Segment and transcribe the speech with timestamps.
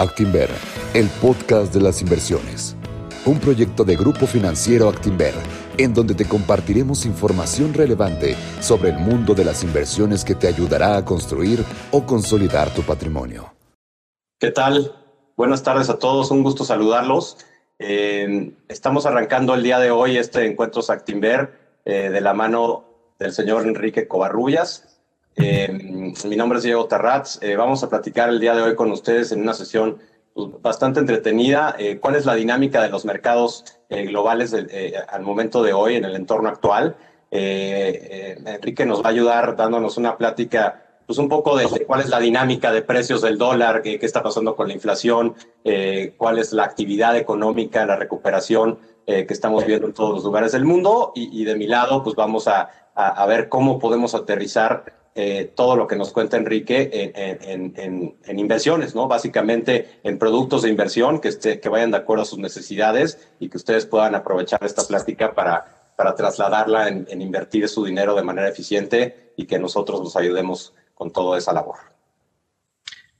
[0.00, 0.48] Actinver,
[0.94, 2.74] el podcast de las inversiones.
[3.26, 5.34] Un proyecto de Grupo Financiero Actinver,
[5.76, 10.96] en donde te compartiremos información relevante sobre el mundo de las inversiones que te ayudará
[10.96, 13.52] a construir o consolidar tu patrimonio.
[14.38, 14.96] ¿Qué tal?
[15.36, 17.36] Buenas tardes a todos, un gusto saludarlos.
[17.78, 21.52] Eh, estamos arrancando el día de hoy este encuentro Actinver
[21.84, 22.86] eh, de la mano
[23.18, 24.89] del señor Enrique Covarrubias,
[25.42, 27.42] eh, mi nombre es Diego Tarratz.
[27.42, 29.98] Eh, vamos a platicar el día de hoy con ustedes en una sesión
[30.34, 31.74] pues, bastante entretenida.
[31.78, 34.54] Eh, ¿Cuál es la dinámica de los mercados globales
[35.08, 36.96] al momento de hoy en el entorno actual?
[37.32, 42.20] Enrique nos va a ayudar dándonos una plática pues un poco de, cuál es la
[42.20, 45.34] dinámica de precios del dólar, qué, está pasando con la inflación,
[46.16, 50.64] cuál es la actividad económica, la recuperación que estamos viendo en todos los lugares del
[50.64, 51.10] mundo.
[51.16, 55.86] Y, de mi lado, pues vamos a, a ver cómo podemos aterrizar eh, todo lo
[55.86, 59.08] que nos cuenta Enrique en, inversiones, ¿no?
[59.08, 63.56] Básicamente en productos de inversión que, que vayan de acuerdo a sus necesidades y que
[63.56, 69.34] ustedes puedan aprovechar esta plática para, para trasladarla en, invertir su dinero de manera eficiente
[69.36, 71.76] y que nosotros nos ayudemos con toda esa labor.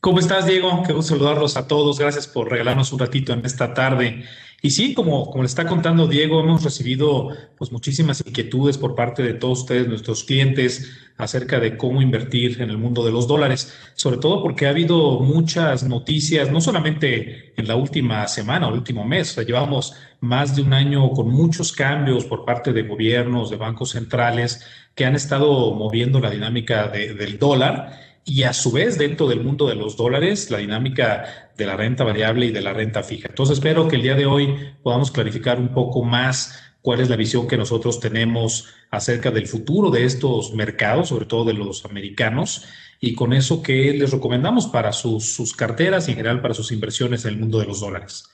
[0.00, 0.82] ¿Cómo estás, Diego?
[0.86, 1.98] Qué gusto saludarlos a todos.
[1.98, 4.24] Gracias por regalarnos un ratito en esta tarde.
[4.62, 9.22] Y sí, como, como le está contando Diego, hemos recibido pues muchísimas inquietudes por parte
[9.22, 13.74] de todos ustedes, nuestros clientes, acerca de cómo invertir en el mundo de los dólares,
[13.94, 18.78] sobre todo porque ha habido muchas noticias, no solamente en la última semana o el
[18.78, 23.56] último mes, llevamos más de un año con muchos cambios por parte de gobiernos, de
[23.56, 29.26] bancos centrales, que han estado moviendo la dinámica del dólar y a su vez dentro
[29.28, 33.02] del mundo de los dólares, la dinámica de la renta variable y de la renta
[33.02, 33.28] fija.
[33.28, 37.16] Entonces espero que el día de hoy podamos clarificar un poco más cuál es la
[37.16, 42.64] visión que nosotros tenemos acerca del futuro de estos mercados, sobre todo de los americanos,
[43.00, 46.72] y con eso que les recomendamos para sus, sus carteras y en general para sus
[46.72, 48.24] inversiones en el mundo de los dólares.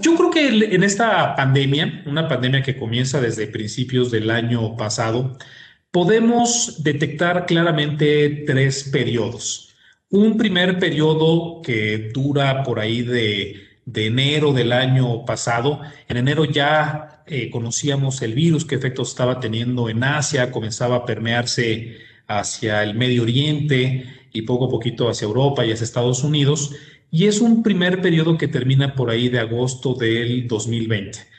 [0.00, 5.36] Yo creo que en esta pandemia, una pandemia que comienza desde principios del año pasado,
[5.94, 9.76] podemos detectar claramente tres periodos.
[10.10, 13.62] Un primer periodo que dura por ahí de,
[13.94, 15.82] enero del año pasado.
[16.08, 21.06] En enero ya eh, conocíamos el virus, qué efectos estaba teniendo en Asia, comenzaba a
[21.06, 26.72] permearse hacia el Medio Oriente y poco a poquito hacia Europa y hacia Estados Unidos.
[27.12, 31.33] Y es un primer periodo que termina por ahí de agosto del 2020.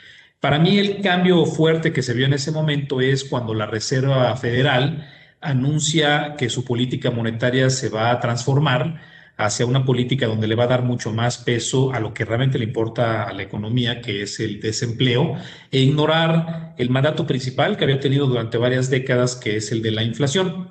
[0.45, 4.35] Para mí el cambio fuerte que se vio en ese momento es cuando la Reserva
[4.35, 5.09] Federal
[5.41, 9.01] anuncia que su política monetaria se va a transformar
[9.37, 12.59] hacia una política donde le va a dar mucho más peso a lo que realmente
[12.59, 15.33] le importa a la economía, que es el desempleo,
[15.71, 19.89] e ignorar el mandato principal que había tenido durante varias décadas, que es el de
[19.89, 20.69] la inflación.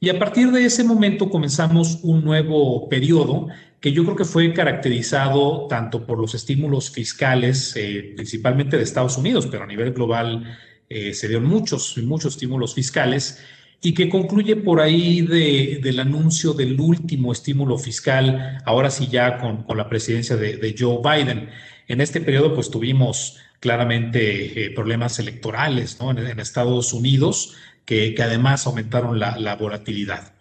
[0.00, 3.46] Y a partir de ese momento comenzamos un nuevo periodo
[3.82, 9.18] que yo creo que fue caracterizado tanto por los estímulos fiscales, eh, principalmente de Estados
[9.18, 10.56] Unidos, pero a nivel global
[10.88, 13.42] eh, se dieron muchos, muchos estímulos fiscales,
[13.82, 19.66] y que concluye por ahí del anuncio del último estímulo fiscal, ahora sí ya con,
[19.76, 21.48] la presidencia de, Joe Biden.
[21.88, 29.18] En este periodo pues tuvimos claramente eh, problemas electorales en, Estados Unidos que, además aumentaron
[29.18, 30.32] la volatilidad.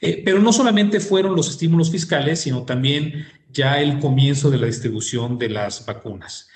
[0.00, 4.66] Eh, pero no solamente fueron los estímulos fiscales, sino también ya el comienzo de la
[4.66, 6.48] distribución de las vacunas.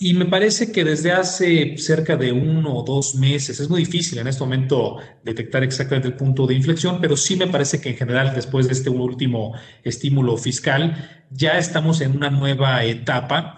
[0.00, 4.18] Y me parece que desde hace cerca de uno o dos meses, es muy difícil
[4.18, 7.96] en este momento detectar exactamente el punto de inflexión, pero sí me parece que en
[7.96, 13.56] general después de este último estímulo fiscal ya estamos en una nueva etapa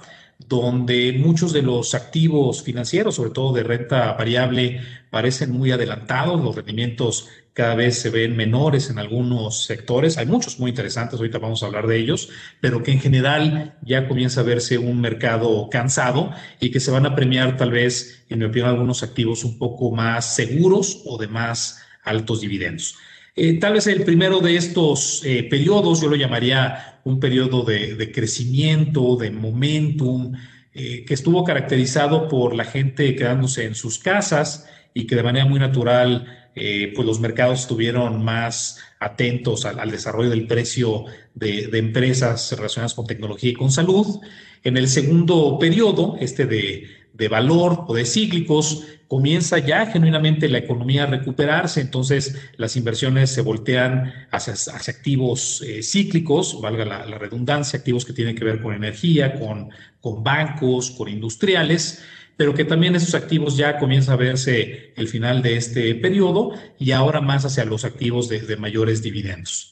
[0.49, 4.81] donde muchos de los activos financieros, sobre todo de renta variable,
[5.11, 10.59] parecen muy adelantados, los rendimientos cada vez se ven menores en algunos sectores, hay muchos
[10.59, 12.31] muy interesantes, ahorita vamos a hablar de ellos,
[12.61, 16.31] pero que en general ya comienza a verse un mercado cansado
[16.61, 19.91] y que se van a premiar tal vez, en mi opinión, algunos activos un poco
[19.91, 22.97] más seguros o de más altos dividendos.
[23.37, 28.13] Eh, tal vez el primero de estos eh, periodos, yo lo llamaría un periodo de,
[28.13, 30.33] crecimiento, de momentum,
[30.75, 35.47] eh, que estuvo caracterizado por la gente quedándose en sus casas y que de manera
[35.47, 42.53] muy natural pues los mercados estuvieron más atentos al, desarrollo del precio de, de, empresas
[42.55, 44.21] relacionadas con tecnología y con salud.
[44.63, 50.59] En el segundo periodo, este de, de valor o de cíclicos, comienza ya genuinamente la
[50.59, 54.55] economía a recuperarse, entonces las inversiones se voltean hacia,
[54.91, 59.69] activos eh, cíclicos, valga la, redundancia, activos que tienen que ver con energía, con,
[60.01, 62.03] con bancos, con industriales,
[62.37, 66.93] pero que también esos activos ya comienza a verse el final de este periodo y
[66.93, 69.70] ahora más hacia los activos de mayores dividendos.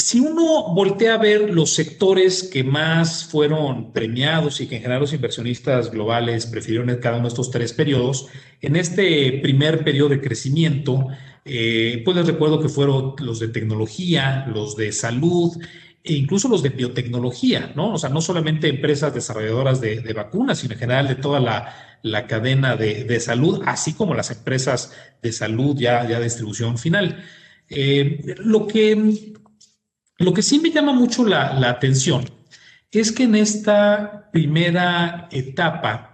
[0.00, 5.02] Si uno voltea a ver los sectores que más fueron premiados y que en general
[5.02, 8.26] los inversionistas globales prefirieron en cada uno de estos tres periodos,
[8.60, 11.08] en este primer periodo de crecimiento,
[11.44, 15.56] eh, pues les recuerdo que fueron los de tecnología, los de salud
[16.02, 17.94] e incluso los de biotecnología, ¿no?
[17.94, 22.76] O sea, no solamente empresas desarrolladoras de, vacunas, sino en general de toda la, cadena
[22.76, 24.92] de, salud, así como las empresas
[25.22, 27.22] de salud ya, ya de distribución final.
[27.68, 29.34] Eh, lo, que,
[30.20, 32.26] lo que sí me llama mucho la, atención
[32.92, 36.12] es que en esta primera etapa,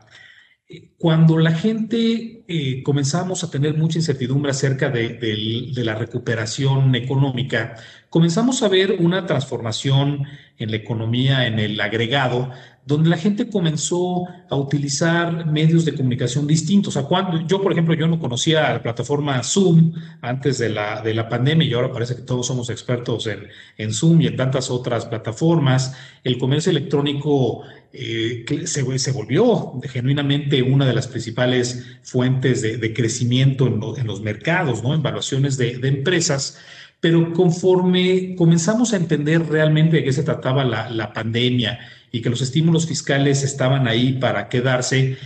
[0.97, 7.75] cuando la gente eh, comenzamos a tener mucha incertidumbre acerca de, la recuperación económica,
[8.09, 10.23] comenzamos a ver una transformación
[10.57, 12.53] en la economía, en el agregado,
[12.87, 16.97] donde la gente comenzó a utilizar medios de comunicación distintos.
[16.97, 19.93] O cuando, yo, por ejemplo, yo no conocía la plataforma Zoom
[20.23, 23.93] antes de la, de la pandemia y ahora parece que todos somos expertos en, en
[23.93, 25.97] Zoom y en tantas otras plataformas.
[26.23, 27.63] El comercio electrónico
[27.93, 34.85] eh, se, se, volvió genuinamente una de las principales fuentes de, crecimiento en, los mercados,
[34.85, 34.95] ¿no?
[34.95, 36.61] en valuaciones de, de empresas.
[37.01, 41.81] Pero conforme comenzamos a entender realmente de qué se trataba la, la pandemia
[42.13, 45.17] y que los estímulos fiscales estaban ahí para quedarse,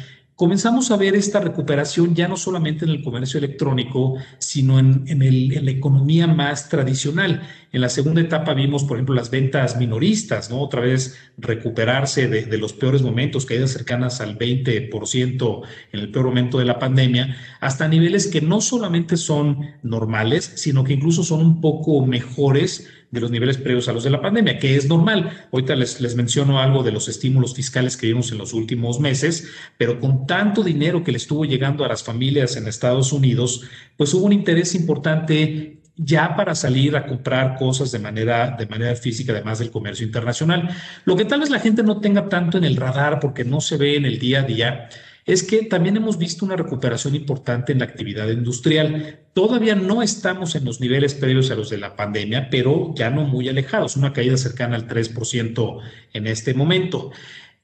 [0.41, 5.71] comenzamos a ver esta recuperación ya no solamente en el comercio electrónico, sino en, la
[5.71, 7.43] economía más tradicional.
[7.73, 10.63] En la segunda etapa vimos, por ejemplo, las ventas minoristas, ¿no?
[10.63, 15.63] Otra vez recuperarse de, los peores momentos, caídas cercanas al 20%
[15.93, 20.85] en el peor momento de la pandemia, hasta niveles que no solamente son normales, sino
[20.85, 24.59] que incluso son un poco mejores de los niveles previos a los de la pandemia,
[24.59, 25.47] que es normal.
[25.53, 29.49] Ahorita les, les menciono algo de los estímulos fiscales que vimos en los últimos meses,
[29.77, 33.65] pero con tanto dinero que le estuvo llegando a las familias en Estados Unidos,
[33.97, 38.95] pues hubo un interés importante ya para salir a comprar cosas de manera, de manera
[38.97, 40.71] física, además del comercio internacional.
[41.05, 43.77] Lo que tal vez la gente no tenga tanto en el radar porque no se
[43.77, 44.89] ve en el día a día
[45.27, 49.21] es que también hemos visto una recuperación importante en la actividad industrial.
[49.33, 53.25] Todavía no estamos en los niveles previos a los de la pandemia, pero ya no
[53.25, 55.81] muy alejados, una caída cercana al 3%
[56.13, 57.11] en este momento.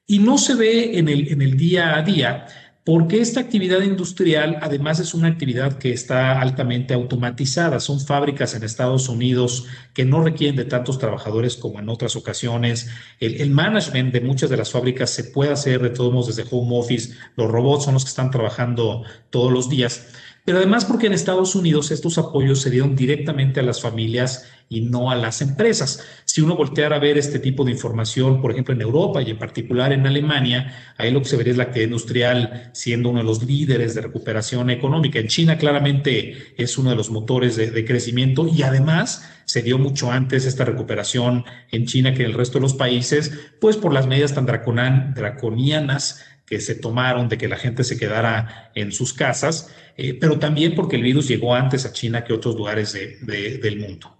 [0.07, 2.47] Y no se ve en el, en el día a día
[2.87, 7.81] porque esta actividad industrial además es una actividad que está altamente automatizada.
[7.81, 12.89] Son fábricas en Estados Unidos que no requieren de tantos trabajadores como en otras ocasiones.
[13.19, 16.79] El, management de muchas de las fábricas se puede hacer de todos modos desde home
[16.79, 17.13] office.
[17.35, 20.07] Los robots son los que están trabajando todos los días
[20.47, 24.83] pero además porque en Estados Unidos estos apoyos se dieron directamente a las familias y
[24.83, 26.05] no a las empresas.
[26.25, 29.39] Si uno volteara a ver este tipo de información, por ejemplo, en Europa y en
[29.39, 33.25] particular en Alemania, ahí lo que se vería es la actividad industrial siendo uno de
[33.25, 35.19] los líderes de recuperación económica.
[35.19, 40.13] En China claramente es uno de los motores de, crecimiento y además se dio mucho
[40.13, 44.07] antes esta recuperación en China que en el resto de los países, pues por las
[44.07, 49.75] medidas tan draconianas que se tomaron de que la gente se quedara en sus casas,
[49.97, 54.17] eh, pero también porque el virus llegó antes a China que otros lugares del mundo.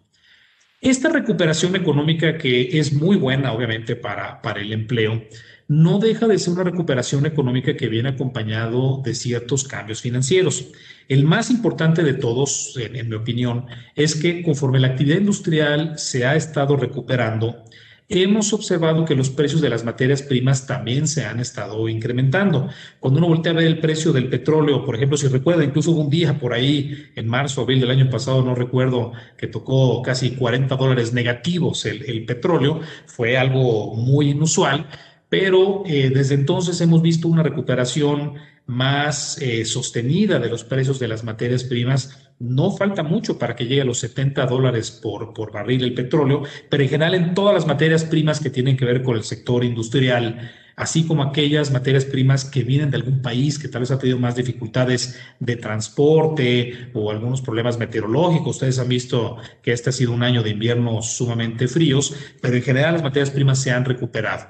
[0.81, 5.23] Esta recuperación económica que es muy buena, obviamente, para, para el empleo,
[5.69, 10.69] no deja de ser una recuperación económica que viene acompañado de ciertos cambios financieros.
[11.09, 16.25] El más importante de todos, en mi opinión, es que conforme la actividad industrial se
[16.25, 17.65] ha estado recuperando,
[18.09, 22.69] hemos observado que los precios de las materias primas también se han estado incrementando.
[23.01, 26.03] Cuando uno voltea a ver el precio del petróleo, por ejemplo, si recuerda, incluso hubo
[26.03, 30.33] un día por ahí, en marzo, abril del año pasado, no recuerdo, que tocó casi
[30.33, 34.87] 40 dólares negativos el, petróleo, fue algo muy inusual,
[35.29, 38.35] pero eh, desde entonces hemos visto una recuperación
[38.67, 43.67] más eh, sostenida de los precios de las materias primas no falta mucho para que
[43.67, 47.55] llegue a los 70 dólares por, por barril el petróleo, pero en general en todas
[47.55, 52.05] las materias primas que tienen que ver con el sector industrial, así como aquellas materias
[52.05, 56.91] primas que vienen de algún país que tal vez ha tenido más dificultades de transporte
[56.93, 58.57] o algunos problemas meteorológicos.
[58.57, 62.63] Ustedes han visto que este ha sido un año de inviernos sumamente fríos, pero en
[62.63, 64.47] general las materias primas se han recuperado.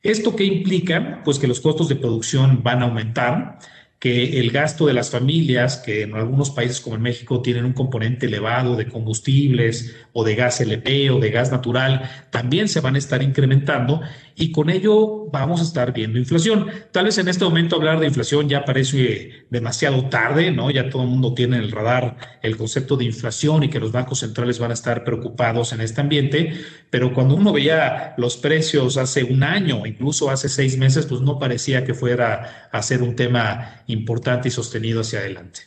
[0.00, 1.22] ¿Esto qué implica?
[1.24, 3.58] Pues que los costos de producción van a aumentar
[4.04, 7.72] que el gasto de las familias, que en algunos países como en México tienen un
[7.72, 12.96] componente elevado de combustibles o de gas LP o de gas natural, también se van
[12.96, 14.02] a estar incrementando
[14.36, 16.66] y con ello vamos a estar viendo inflación.
[16.92, 20.70] Tal vez en este momento hablar de inflación ya parece demasiado tarde, ¿no?
[20.70, 23.90] Ya todo el mundo tiene en el radar el concepto de inflación y que los
[23.90, 26.52] bancos centrales van a estar preocupados en este ambiente,
[26.90, 31.38] pero cuando uno veía los precios hace un año, incluso hace seis meses, pues no
[31.38, 35.60] parecía que fuera a ser un tema importante y sostenido hacia adelante.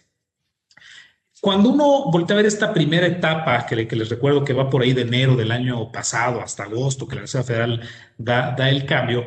[1.39, 4.93] Cuando uno voltea a ver esta primera etapa, que, les recuerdo que va por ahí
[4.93, 7.81] de enero del año pasado hasta agosto, que la Reserva Federal
[8.17, 9.25] da, da el cambio,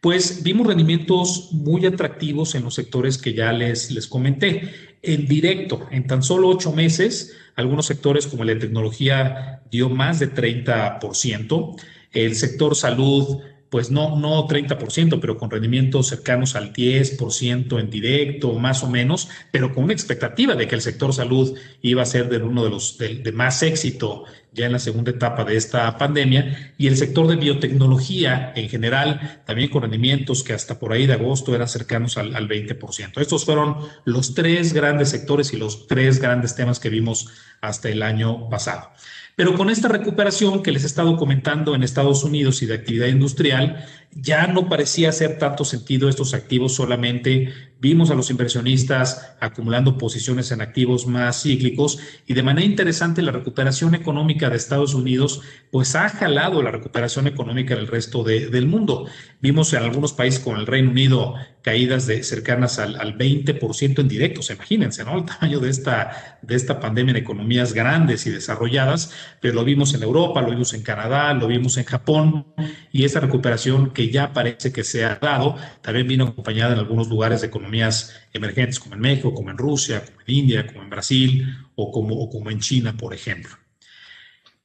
[0.00, 4.70] pues vimos rendimientos muy atractivos en los sectores que ya les, les comenté.
[5.02, 10.34] En directo, en tan solo ocho meses, algunos sectores como de tecnología dio más de
[10.34, 11.80] 30%,
[12.12, 13.38] el sector salud
[13.72, 19.30] pues no, no 30%, pero con rendimientos cercanos al 10% en directo, más o menos,
[19.50, 22.68] pero con una expectativa de que el sector salud iba a ser de uno de
[22.68, 27.26] los de, más éxito ya en la segunda etapa de esta pandemia, y el sector
[27.26, 32.18] de biotecnología en general, también con rendimientos que hasta por ahí de agosto eran cercanos
[32.18, 33.18] al, al 20%.
[33.22, 37.30] Estos fueron los tres grandes sectores y los tres grandes temas que vimos
[37.62, 38.90] hasta el año pasado.
[39.34, 43.06] Pero con esta recuperación que les he estado comentando en Estados Unidos y de actividad
[43.06, 47.52] industrial, ya no parecía hacer tanto sentido estos activos solamente.
[47.80, 53.32] Vimos a los inversionistas acumulando posiciones en activos más cíclicos y de manera interesante la
[53.32, 55.40] recuperación económica de Estados Unidos
[55.72, 59.06] pues ha jalado la recuperación económica del resto del mundo.
[59.40, 64.08] Vimos en algunos países como el Reino Unido caídas de cercanas al, al 20% en
[64.08, 65.16] directos, imagínense, ¿no?
[65.18, 69.94] El tamaño de esta, de esta pandemia en economías grandes y desarrolladas, pero lo vimos
[69.94, 72.46] en Europa, lo vimos en Canadá, lo vimos en Japón
[72.92, 77.08] y esta recuperación que ya parece que se ha dado, también vino acompañada en algunos
[77.08, 80.90] lugares de economías emergentes como en México, como en Rusia, como en India, como en
[80.90, 83.56] Brasil o como, o como en China, por ejemplo.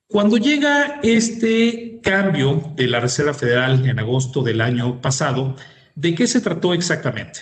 [0.07, 5.55] Cuando llega este cambio de la Reserva Federal en agosto del año pasado,
[5.95, 7.41] ¿de qué se trató exactamente?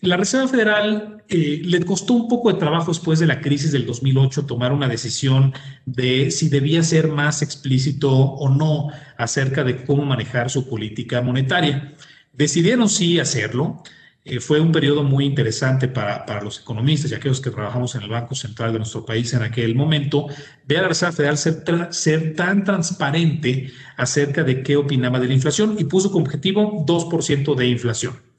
[0.00, 3.86] La Reserva Federal eh, le costó un poco de trabajo después de la crisis del
[3.86, 5.52] 2008 tomar una decisión
[5.86, 11.94] de si debía ser más explícito o no acerca de cómo manejar su política monetaria.
[12.32, 13.82] Decidieron sí hacerlo.
[14.24, 18.02] Eh, fue un periodo muy interesante para, para, los economistas y aquellos que trabajamos en
[18.02, 20.26] el Banco Central de nuestro país en aquel momento,
[20.66, 25.34] ver a la Reserva Federal ser, ser tan transparente acerca de qué opinaba de la
[25.34, 28.29] inflación y puso como objetivo 2% de inflación.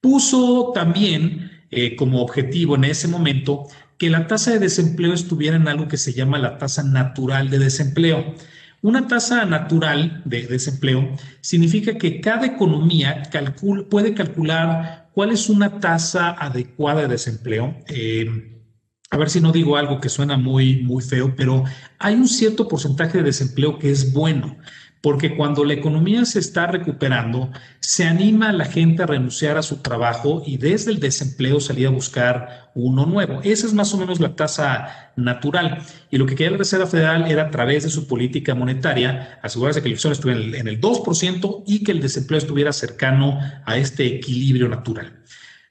[0.00, 3.66] Puso también eh, como objetivo en ese momento
[3.98, 7.58] que la tasa de desempleo estuviera en algo que se llama la tasa natural de
[7.58, 8.34] desempleo.
[8.80, 13.24] Una tasa natural de desempleo significa que cada economía
[13.90, 17.76] puede calcular cuál es una tasa adecuada de desempleo.
[17.88, 18.54] Eh,
[19.10, 21.64] a ver si no digo algo que suena muy, muy feo, pero
[21.98, 24.56] hay un cierto porcentaje de desempleo que es bueno
[25.00, 27.50] porque cuando la economía se está recuperando,
[27.88, 31.86] se anima a la gente a renunciar a su trabajo y desde el desempleo salir
[31.86, 33.40] a buscar uno nuevo.
[33.42, 35.78] Esa es más o menos la tasa natural.
[36.10, 39.80] Y lo que quería la Reserva Federal era a través de su política monetaria asegurarse
[39.80, 44.04] que la inflación estuviera en el 2% y que el desempleo estuviera cercano a este
[44.04, 45.17] equilibrio natural.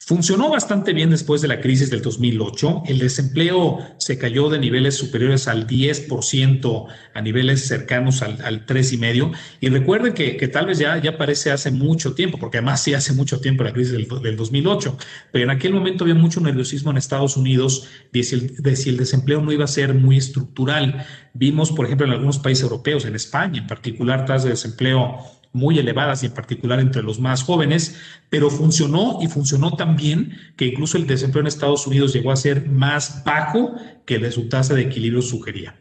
[0.08, 2.84] Funcionó bastante bien después de la crisis del 2008.
[2.86, 9.36] El desempleo se cayó de niveles superiores al 10% a niveles cercanos al, al 3,5%.
[9.60, 12.94] Y recuerden que, que, tal vez ya, ya parece hace mucho tiempo, porque además sí
[12.94, 14.98] hace mucho tiempo la crisis del, del 2008,
[15.34, 19.42] pero en aquel momento había mucho nerviosismo en Estados Unidos de si, el, el desempleo
[19.42, 21.06] no iba a ser muy estructural.
[21.34, 25.18] Vimos, por ejemplo, en algunos países europeos, en España en particular, tasas de desempleo
[25.58, 28.00] muy elevadas y en particular entre los más jóvenes,
[28.30, 32.68] pero funcionó y funcionó también que incluso el desempleo en Estados Unidos llegó a ser
[32.68, 35.76] más bajo que de su tasa de equilibrio sugería.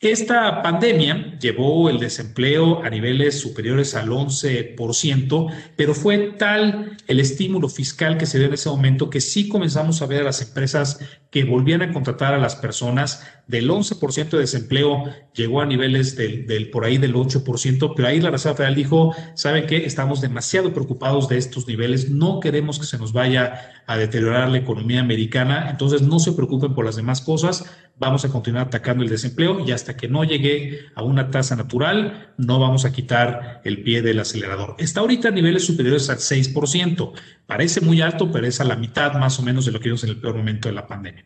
[0.00, 7.68] Esta pandemia llevó el desempleo a niveles superiores al 11%, pero fue tal el estímulo
[7.68, 11.00] fiscal que se dio en ese momento que sí comenzamos a ver a las empresas
[11.32, 13.26] que volvían a contratar a las personas.
[13.48, 18.30] Del 11% de desempleo llegó a niveles del, por ahí del 8%, pero ahí la
[18.30, 19.84] Reserva Federal dijo, ¿sabe qué?
[19.84, 24.58] Estamos demasiado preocupados de estos niveles, no queremos que se nos vaya a deteriorar la
[24.58, 27.64] economía americana, entonces no se preocupen por las demás cosas,
[27.98, 32.32] vamos a continuar atacando el desempleo y hasta que no llegue a una tasa natural,
[32.36, 34.76] no vamos a quitar el pie del acelerador.
[34.78, 37.12] Está ahorita a niveles superiores al 6%.
[37.46, 40.04] Parece muy alto, pero es a la mitad más o menos de lo que vimos
[40.04, 41.24] en el peor momento de la pandemia.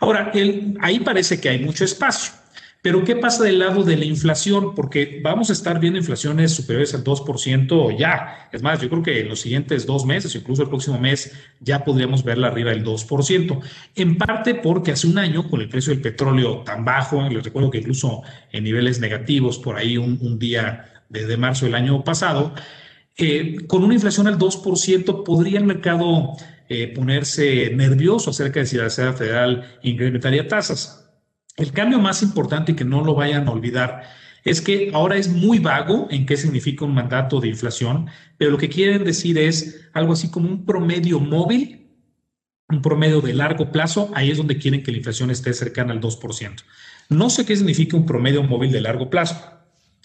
[0.00, 2.32] Ahora, el, ahí parece que hay mucho espacio.
[2.84, 4.74] Pero ¿qué pasa del lado de la inflación?
[4.74, 8.50] Porque vamos a estar viendo inflaciones superiores al 2% ya.
[8.52, 11.82] Es más, yo creo que en los siguientes dos meses, incluso el próximo mes, ya
[11.82, 13.60] podríamos verla arriba del 2%.
[13.94, 17.70] En parte porque hace un año, con el precio del petróleo tan bajo, les recuerdo
[17.70, 18.20] que incluso
[18.52, 22.54] en niveles negativos, por ahí un, día desde marzo del año pasado,
[23.16, 26.36] eh, con una inflación al 2%, podría el mercado
[26.68, 31.03] eh, ponerse nervioso acerca de si la Reserva Federal incrementaría tasas.
[31.56, 34.02] El cambio más importante y que no lo vayan a olvidar
[34.44, 38.58] es que ahora es muy vago en qué significa un mandato de inflación, pero lo
[38.58, 41.84] que quieren decir es algo así como un promedio móvil
[42.68, 46.00] un promedio de largo plazo, ahí es donde quieren que la inflación esté cercana al
[46.00, 46.62] 2%.
[47.10, 49.36] No sé qué significa un promedio móvil de largo plazo.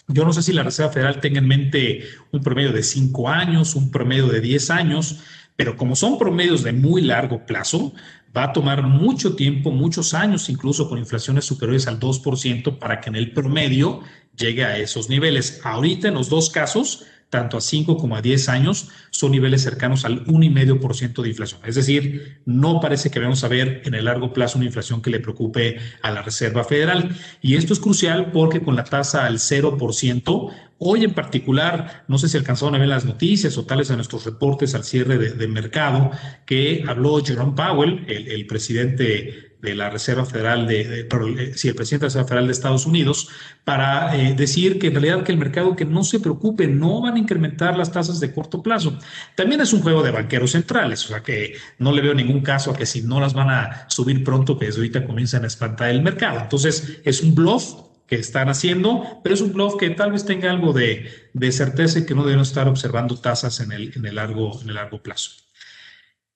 [0.08, 3.74] Yo no sé si la Reserva Federal tenga en mente un promedio de 5 años,
[3.76, 5.20] un promedio de 10 años,
[5.56, 7.94] pero como son promedios de muy largo plazo,
[8.36, 13.10] va a tomar mucho tiempo, muchos años, incluso con inflaciones superiores al 2%, para que
[13.10, 14.00] en el promedio
[14.36, 15.60] llegue a esos niveles.
[15.64, 20.04] Ahorita en los dos casos, tanto a 5 como a 10 años, son niveles cercanos
[20.04, 21.60] al 1,5% de inflación.
[21.64, 25.10] Es decir, no parece que vamos a ver en el largo plazo una inflación que
[25.10, 27.16] le preocupe a la Reserva Federal.
[27.40, 32.28] Y esto es crucial porque con la tasa al 0%, hoy en particular, no sé
[32.28, 36.10] si alcanzaron a ver las noticias o tales en nuestros reportes al cierre de, mercado,
[36.46, 41.74] que habló Jerome Powell, el, el presidente de la Reserva Federal de, de eh, el
[41.74, 43.28] presidente de la Reserva Federal de Estados Unidos,
[43.64, 47.14] para eh, decir que en realidad que el mercado que no se preocupe, no van
[47.14, 48.98] a incrementar las tasas de corto plazo.
[49.34, 52.70] También es un juego de banqueros centrales, o sea que no le veo ningún caso
[52.70, 55.90] a que si no las van a subir pronto, que desde ahorita comienzan a espantar
[55.90, 56.40] el mercado.
[56.40, 57.74] Entonces, es un bluff
[58.06, 62.00] que están haciendo, pero es un bluff que tal vez tenga algo de, de certeza
[62.00, 65.00] y que no deben estar observando tasas en el, en el, largo, en el largo
[65.00, 65.30] plazo.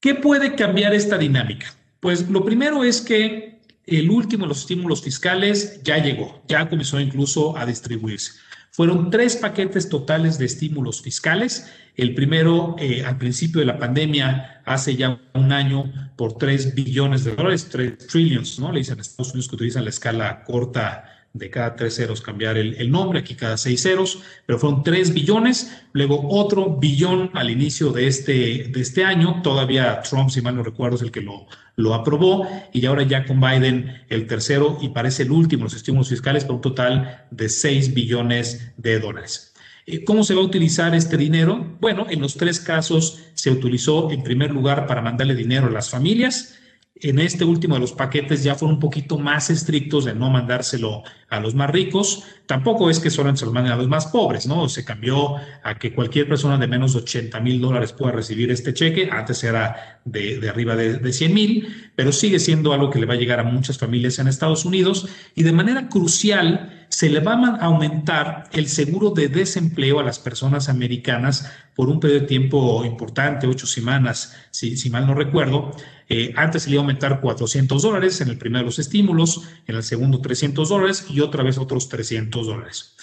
[0.01, 1.75] ¿Qué puede cambiar esta dinámica?
[2.05, 7.01] Pues lo primero es que el último de los estímulos fiscales ya llegó, ya comenzó
[7.01, 8.33] incluso a distribuirse.
[8.73, 11.67] Fueron tres paquetes totales de estímulos fiscales.
[11.97, 17.25] El primero, eh, al principio de la pandemia, hace ya un año, por tres billones
[17.25, 18.71] de dólares, tres trillions, ¿no?
[18.71, 22.91] Le dicen Estados Unidos que utilizan la escala corta de cada tres ceros cambiar el,
[22.91, 28.07] nombre, aquí cada seis ceros, pero fueron tres billones, luego otro billón al inicio de
[28.07, 31.93] este, de este año, todavía Trump, si mal no recuerdo, es el que lo, lo
[31.93, 36.45] aprobó, y ahora ya con Biden el tercero y parece el último, los estímulos fiscales
[36.45, 39.55] por un total de seis billones de dólares.
[39.87, 41.77] Eh, ¿Cómo se va a utilizar este dinero?
[41.81, 45.91] Bueno, en los tres casos se utilizó en primer lugar para mandarle dinero a las
[45.91, 46.61] familias,
[46.97, 51.03] en este último de los paquetes ya fueron un poquito más estrictos de no mandárselo
[51.29, 52.23] a los más ricos.
[52.47, 54.69] Tampoco es que solo se lo manden a los más pobres, ¿no?
[54.69, 55.35] Se cambió
[55.65, 59.09] a que cualquier persona de menos de 80 mil dólares pueda recibir este cheque.
[59.11, 63.15] Antes era de, arriba de, de 100 mil, pero sigue siendo algo que le va
[63.15, 65.09] a llegar a muchas familias en Estados Unidos.
[65.35, 70.21] Y de manera crucial, se le va a aumentar el seguro de desempleo a las
[70.21, 75.73] personas americanas por un periodo de tiempo importante, ocho semanas, si, mal no recuerdo.
[76.09, 79.43] Eh, antes se le iba a aumentar 400 dólares en el primero de los estímulos,
[79.67, 82.95] en el segundo 300 dólares y otra vez otros 300 dólares.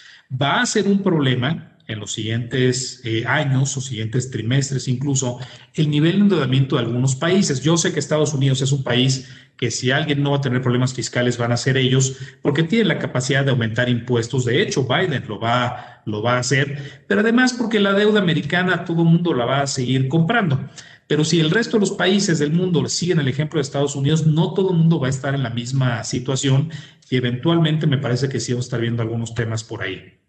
[0.42, 5.40] Va a ser un problema en los siguientes eh, años o siguientes trimestres incluso
[5.74, 7.62] el nivel de endeudamiento de algunos países.
[7.62, 10.62] Yo sé que Estados Unidos es un país que si alguien no va a tener
[10.62, 14.46] problemas fiscales van a ser ellos porque tiene la capacidad de aumentar impuestos.
[14.46, 18.86] De hecho, Biden lo va, lo va a hacer, pero además porque la deuda americana
[18.86, 20.68] todo el mundo la va a seguir comprando.
[21.06, 24.26] Pero si el resto de los países del mundo siguen el ejemplo de Estados Unidos,
[24.26, 26.72] no todo el mundo va a estar en la misma situación
[27.10, 30.21] y eventualmente me parece que sí vamos a estar viendo algunos temas por ahí.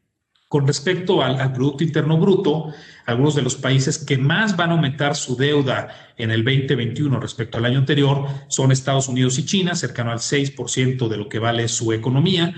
[0.53, 2.75] Con respecto al, Producto Interno Bruto,
[3.07, 5.88] algunos de los países que más van a aumentar su deuda
[6.19, 11.09] en el 2021 respecto al año anterior son Estados Unidos y China, cercano al 6%
[11.09, 12.53] de lo que vale su economía.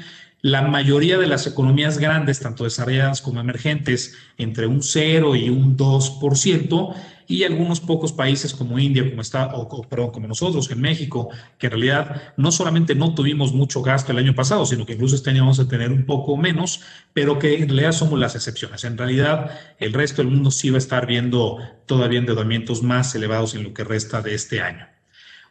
[0.44, 5.74] La mayoría de las economías grandes, tanto desarrolladas como emergentes, entre un 0 y un
[5.74, 6.94] 2%,
[7.26, 11.68] y algunos pocos países como India, como está, o, perdón, como nosotros en México, que
[11.68, 15.30] en realidad no solamente no tuvimos mucho gasto el año pasado, sino que incluso este
[15.30, 16.82] año vamos a tener un poco menos,
[17.14, 18.84] pero que en realidad somos las excepciones.
[18.84, 23.54] En realidad, el resto del mundo sí va a estar viendo todavía endeudamientos más elevados
[23.54, 24.93] en lo que resta de este año.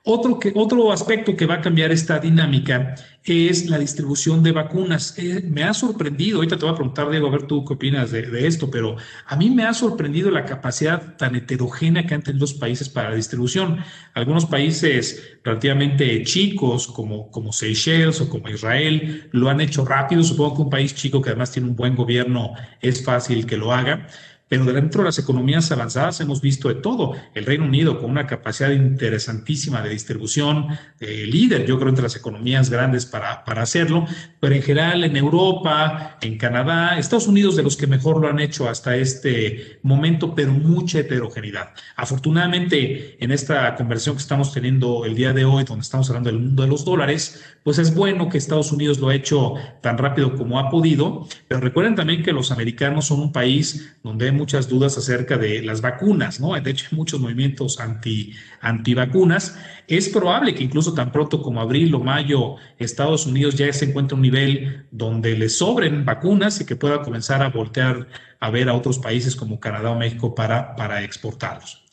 [0.06, 5.18] Otro, que, otro aspecto que va a cambiar esta dinámica es la distribución de vacunas.
[5.18, 8.12] Eh, me ha sorprendido, ahorita te voy a preguntar, Diego, a ver tú qué opinas
[8.12, 12.44] de, esto, pero a mí me ha sorprendido la capacidad tan heterogénea que han tenido
[12.44, 13.78] los países para la distribución.
[14.14, 20.22] Algunos países relativamente chicos, como, como Seychelles o como Israel, lo han hecho rápido.
[20.22, 23.72] Supongo que un país chico que además tiene un buen gobierno es fácil que lo
[23.72, 24.06] haga
[24.54, 27.14] pero dentro de las economías avanzadas hemos visto de todo.
[27.34, 30.68] El Reino Unido con una capacidad interesantísima de distribución,
[31.00, 34.06] eh, líder, yo creo, entre las economías grandes para, para hacerlo,
[34.40, 38.40] pero en general en Europa, en Canadá, Estados Unidos de los que mejor lo han
[38.40, 41.70] hecho hasta este momento, pero mucha heterogeneidad.
[41.96, 46.40] Afortunadamente, en esta conversión que estamos teniendo el día de hoy, donde estamos hablando del
[46.40, 50.36] mundo de los dólares, pues es bueno que Estados Unidos lo ha hecho tan rápido
[50.36, 54.68] como ha podido, pero recuerden también que los americanos son un país donde hemos muchas
[54.68, 56.60] dudas acerca de las vacunas, ¿no?
[56.60, 59.58] De hecho, hay muchos movimientos anti, antivacunas.
[59.88, 64.16] Es probable que incluso tan pronto como abril o mayo, Estados Unidos ya se encuentre
[64.16, 68.10] un nivel donde le sobren vacunas y que pueda comenzar a voltear
[68.42, 71.86] a ver a otros países como Canadá o México para, para exportarlos.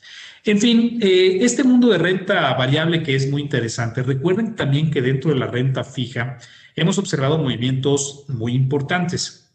[0.44, 4.02] En fin, eh, este mundo de renta variable que es muy interesante.
[4.02, 6.38] Recuerden también que dentro de la renta fija
[6.74, 9.49] hemos observado movimientos muy importantes.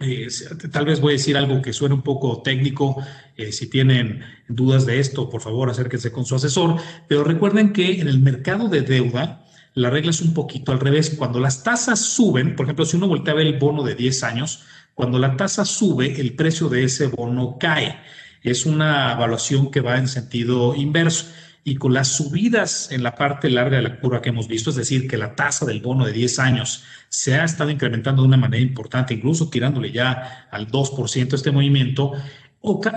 [0.00, 0.28] Eh,
[0.72, 2.96] tal vez voy a decir algo que suene un poco técnico.
[3.36, 6.76] Eh, si tienen dudas de esto, por favor, acérquense con su asesor.
[7.08, 11.10] Pero recuerden que en el mercado de deuda, la regla es un poquito al revés.
[11.10, 14.22] Cuando las tasas suben, por ejemplo, si uno voltea a ver el bono de 10
[14.24, 17.98] años, cuando la tasa sube, el precio de ese bono cae
[18.44, 21.26] es una evaluación que va en sentido inverso.
[21.66, 24.76] Y con las subidas en la parte larga de la curva que hemos visto, es
[24.76, 28.36] decir, que la tasa del bono de 10 años se ha estado incrementando de una
[28.36, 32.12] manera importante, incluso tirándole ya al 2% este movimiento,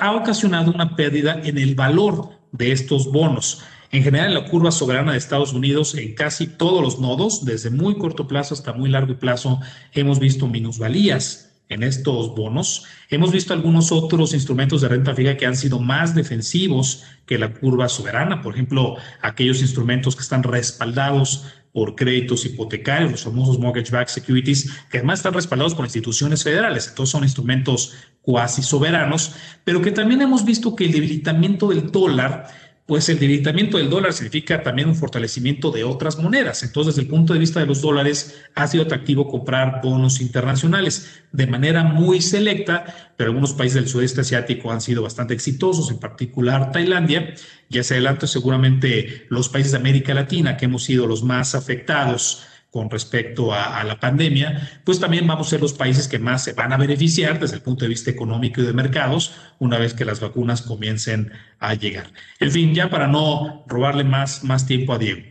[0.01, 3.63] ha ocasionado una pérdida en el valor de estos bonos.
[3.91, 7.69] En general, en la curva soberana de Estados Unidos, en casi todos los nodos, desde
[7.69, 9.61] muy corto plazo hasta muy largo plazo,
[9.93, 12.85] hemos visto minusvalías en estos bonos.
[13.09, 17.53] Hemos visto algunos otros instrumentos de renta fija que han sido más defensivos que la
[17.53, 24.11] curva soberana, por ejemplo, aquellos instrumentos que están respaldados por créditos hipotecarios, los famosos mortgage-backed
[24.11, 29.91] securities, que además están respaldados por instituciones federales, entonces son instrumentos cuasi soberanos, pero que
[29.91, 32.47] también hemos visto que el debilitamiento del dólar
[32.87, 36.63] pues el debilitamiento del dólar significa también un fortalecimiento de otras monedas.
[36.63, 41.21] Entonces, desde el punto de vista de los dólares, ha sido atractivo comprar bonos internacionales
[41.33, 45.99] de manera muy selecta, pero algunos países del sudeste asiático han sido bastante exitosos, en
[45.99, 47.35] particular Tailandia,
[47.69, 52.43] y hacia adelante seguramente los países de América Latina, que hemos sido los más afectados
[52.77, 56.53] con respecto a, la pandemia, pues también vamos a ser los países que más se
[56.53, 60.05] van a beneficiar desde el punto de vista económico y de mercados una vez que
[60.05, 62.13] las vacunas comiencen a llegar.
[62.39, 65.23] En fin, ya para no robarle más, más tiempo a Diego.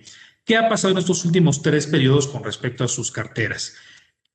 [0.44, 3.74] ¿Qué ha pasado en estos últimos tres periodos con respecto a sus carteras?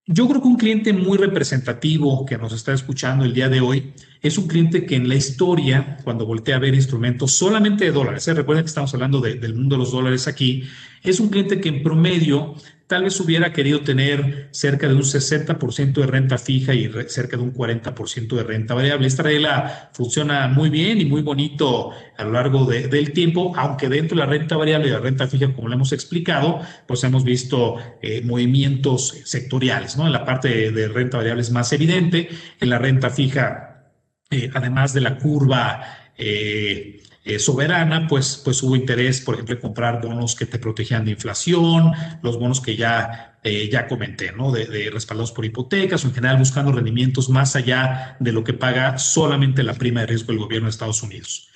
[0.08, 3.94] Yo creo que un cliente muy representativo que nos está escuchando el día de hoy
[4.22, 8.28] es un cliente que en la historia, cuando voltea a ver instrumentos solamente de dólares,
[8.28, 8.34] ¿eh?
[8.34, 10.64] recuerden que estamos hablando del mundo de los dólares aquí,
[11.04, 12.56] es un cliente que en promedio
[12.92, 17.44] tal vez hubiera querido tener cerca de un 60% de renta fija y cerca de
[17.44, 19.08] un 40% de renta variable.
[19.08, 24.18] Esta regla funciona muy bien y muy bonito a lo largo del tiempo, aunque dentro
[24.18, 27.78] de la renta variable y la renta fija, como lo hemos explicado, pues hemos visto
[28.02, 30.06] eh, movimientos sectoriales, ¿no?
[30.06, 32.28] En la parte de, renta variable es más evidente,
[32.60, 33.86] en la renta fija,
[34.30, 39.62] eh, además de la curva, eh, eh, soberana, pues, pues hubo interés, por ejemplo, en
[39.62, 41.92] comprar bonos que te protegían de inflación,
[42.24, 44.52] los bonos que ya, eh, ya comenté, ¿no?
[44.52, 48.98] De, respaldados por hipotecas o en general buscando rendimientos más allá de lo que paga
[48.98, 51.50] solamente la prima de riesgo del gobierno de Estados Unidos.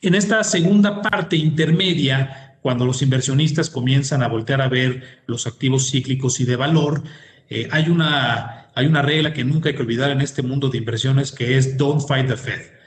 [0.00, 5.90] En esta segunda parte intermedia, cuando los inversionistas comienzan a voltear a ver los activos
[5.90, 7.02] cíclicos y de valor,
[7.50, 10.78] eh, hay, una, hay una regla que nunca hay que olvidar en este mundo de
[10.78, 12.77] inversiones que es don't fight the Fed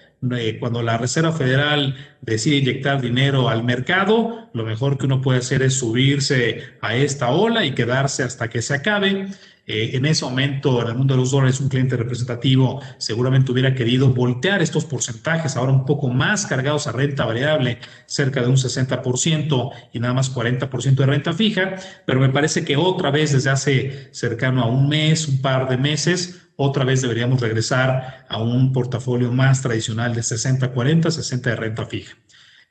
[0.59, 5.63] cuando la Reserva Federal decide inyectar dinero al mercado, lo mejor que uno puede hacer
[5.63, 9.29] es subirse a esta ola y quedarse hasta que se acabe.
[9.67, 13.75] Eh, en ese momento, en el mundo de los dólares, un cliente representativo seguramente hubiera
[13.75, 18.57] querido voltear estos porcentajes, ahora un poco más cargados a renta variable, cerca de un
[18.57, 23.51] 60% y nada más 40% de renta fija, pero me parece que otra vez desde
[23.51, 28.73] hace cercano a un mes, un par de meses, otra vez deberíamos regresar a un
[28.73, 32.17] portafolio más tradicional de 60-40, 60 de renta fija.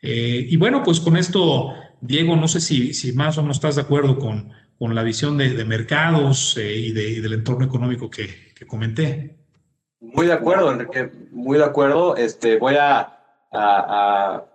[0.02, 3.76] Eh, y bueno, pues con esto, Diego, no sé si, si más o menos estás
[3.76, 8.26] de acuerdo con, con la visión de, mercados eh, y, de, del entorno económico que,
[8.66, 9.36] comenté.
[10.00, 12.16] Muy de acuerdo, Enrique, muy de acuerdo.
[12.16, 13.18] Este, voy a,
[13.52, 14.46] a,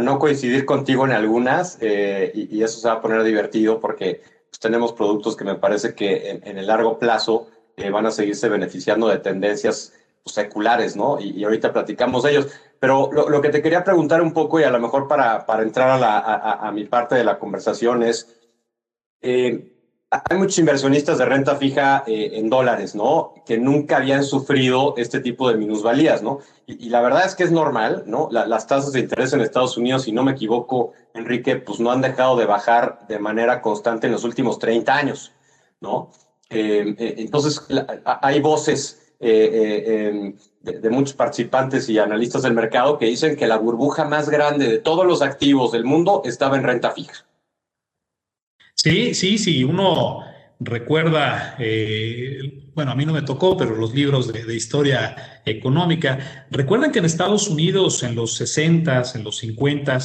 [0.00, 4.60] no coincidir contigo en algunas eh, y, eso se va a poner divertido porque pues,
[4.60, 7.48] tenemos productos que me parece que en el largo plazo
[7.90, 11.18] van a seguirse beneficiando de tendencias pues, seculares, ¿no?
[11.20, 12.48] Y, ahorita platicamos de ellos.
[12.78, 15.90] Pero lo, que te quería preguntar un poco, y a lo mejor para, para entrar
[15.90, 18.35] a, la, a, mi parte de la conversación, es,
[19.22, 19.76] eh,
[20.10, 23.34] hay muchos inversionistas de renta fija eh, en dólares, ¿no?
[23.44, 26.38] Que nunca habían sufrido este tipo de minusvalías, ¿no?
[26.66, 28.28] Y, la verdad es que es normal, ¿no?
[28.30, 32.00] las tasas de interés en Estados Unidos, si no me equivoco, Enrique, pues no han
[32.02, 35.32] dejado de bajar de manera constante en los últimos 30 años,
[35.80, 36.10] ¿no?
[36.50, 37.66] Eh, entonces,
[38.04, 44.04] hay voces em, de, muchos participantes y analistas del mercado que dicen que la burbuja
[44.04, 47.26] más grande de todos los activos del mundo estaba en renta fija.
[48.76, 49.64] Sí, sí, sí.
[49.64, 50.20] Uno,
[50.60, 56.92] recuerda, eh, bueno, a mí no me tocó, pero los libros de, historia económica, recuerdan
[56.92, 59.98] que en Estados Unidos en los 60, en los 50,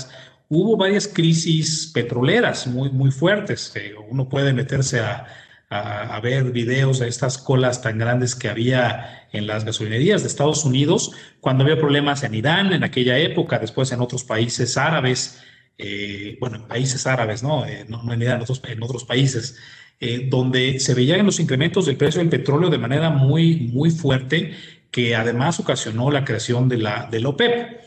[0.49, 3.73] hubo varias crisis petroleras muy, muy fuertes.
[4.09, 5.25] uno puede meterse a,
[5.69, 10.65] a, ver videos de estas colas tan grandes que había en las gasolinerías de Estados
[10.65, 15.41] Unidos, cuando había problemas en Irán en aquella época, después en otros países árabes,
[15.77, 17.65] eh, bueno, en países árabes, ¿no?
[17.65, 18.41] Eh, no, en
[18.83, 19.57] otros, países,
[19.99, 24.53] eh, donde se veían los incrementos del precio del petróleo de manera muy, muy fuerte,
[24.91, 27.81] que además ocasionó la creación de la, del OPEP.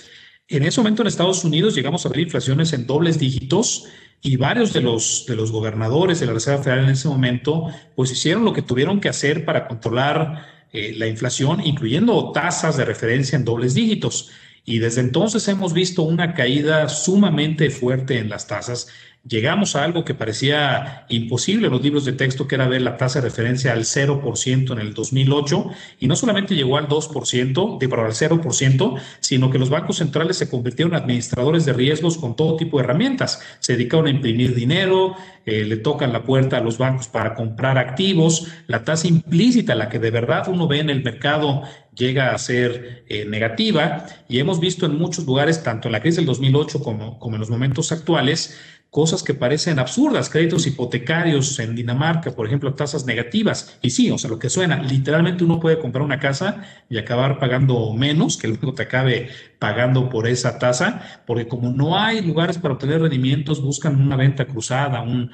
[0.49, 3.87] En ese momento en Estados Unidos llegamos a ver inflaciones en dobles dígitos
[4.21, 8.11] y varios de los, de los gobernadores de la Reserva Federal en ese momento, pues
[8.11, 13.45] hicieron lo que tuvieron que hacer para controlar la inflación, incluyendo tasas de referencia en
[13.45, 14.33] dobles dígitos.
[14.65, 18.89] Y desde entonces hemos visto una caída sumamente fuerte en las tasas
[19.27, 22.97] llegamos a algo que parecía imposible en los libros de texto, que era ver la
[22.97, 27.87] tasa de referencia al 0% en el 2008, y no solamente llegó al 2%, de,
[27.87, 32.57] al 0%, sino que los bancos centrales se convirtieron en administradores de riesgos con todo
[32.57, 33.41] tipo de herramientas.
[33.61, 37.79] Se dedicaron a imprimir dinero, eh, le tocan la puerta a los bancos para comprar
[37.79, 41.63] activos, la tasa implícita, la que de verdad uno ve en el mercado,
[41.95, 46.17] llega a ser eh, negativa, y hemos visto en muchos lugares, tanto en la crisis
[46.17, 48.59] del 2008 como, en los momentos actuales,
[48.91, 53.77] cosas que parecen absurdas, créditos hipotecarios en Dinamarca, por ejemplo, tasas negativas.
[53.83, 57.41] Y sí, o sea, lo que suena, literalmente uno puede comprar una casa y acabar
[57.41, 62.57] pagando menos, que luego te acabe pagando por esa tasa, porque como no hay lugares
[62.57, 65.29] para obtener rendimientos, buscan una venta cruzada, un,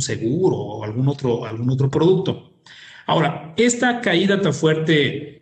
[0.00, 2.52] seguro o algún otro, algún otro producto.
[3.06, 5.41] Ahora, esta caída tan fuerte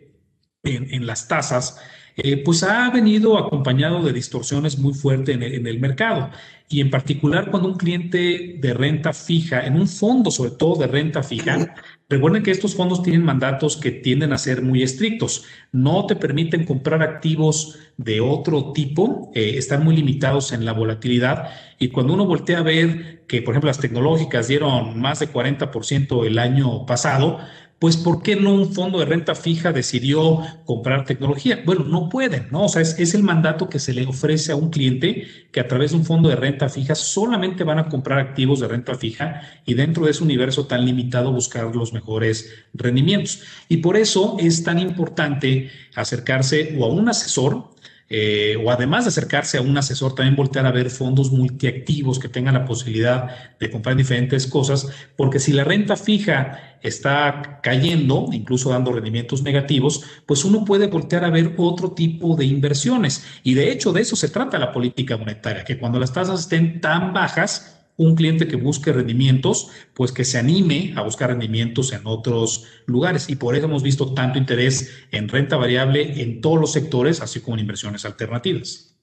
[0.63, 1.79] en, las tasas,
[2.17, 6.29] eh, pues ha venido acompañado de distorsiones muy fuertes en el, mercado.
[6.69, 10.87] Y en particular cuando un cliente de renta fija, en un fondo sobre todo de
[10.87, 11.73] renta fija,
[12.09, 15.45] recuerden que estos fondos tienen mandatos que tienden a ser muy estrictos.
[15.71, 21.49] No te permiten comprar activos de otro tipo, eh, están muy limitados en la volatilidad.
[21.79, 26.25] Y cuando uno voltea a ver que, por ejemplo, las tecnológicas dieron más de 40%
[26.25, 27.39] el año pasado,
[27.81, 31.63] pues ¿por qué no un fondo de renta fija decidió comprar tecnología?
[31.65, 32.65] Bueno, no pueden, ¿no?
[32.65, 35.89] O sea, es, el mandato que se le ofrece a un cliente que a través
[35.89, 39.73] de un fondo de renta fija solamente van a comprar activos de renta fija y
[39.73, 43.41] dentro de ese universo tan limitado buscar los mejores rendimientos.
[43.67, 47.70] Y por eso es tan importante acercarse o a un asesor
[48.13, 52.27] eh, o además de acercarse a un asesor, también voltear a ver fondos multiactivos que
[52.27, 58.69] tengan la posibilidad de comprar diferentes cosas, porque si la renta fija está cayendo, incluso
[58.69, 63.23] dando rendimientos negativos, pues uno puede voltear a ver otro tipo de inversiones.
[63.43, 66.81] Y de hecho de eso se trata la política monetaria, que cuando las tasas estén
[66.81, 72.01] tan bajas, un cliente que busque rendimientos, pues que se anime a buscar rendimientos en
[72.05, 73.29] otros lugares.
[73.29, 77.41] Y por eso hemos visto tanto interés en renta variable en todos los sectores, así
[77.41, 78.97] como en inversiones alternativas.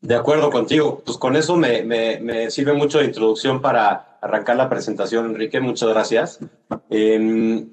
[0.00, 1.02] De acuerdo contigo.
[1.04, 5.60] Pues con eso me, sirve mucho de introducción para arrancar la presentación, Enrique.
[5.60, 6.38] Muchas gracias.
[6.90, 7.66] Em,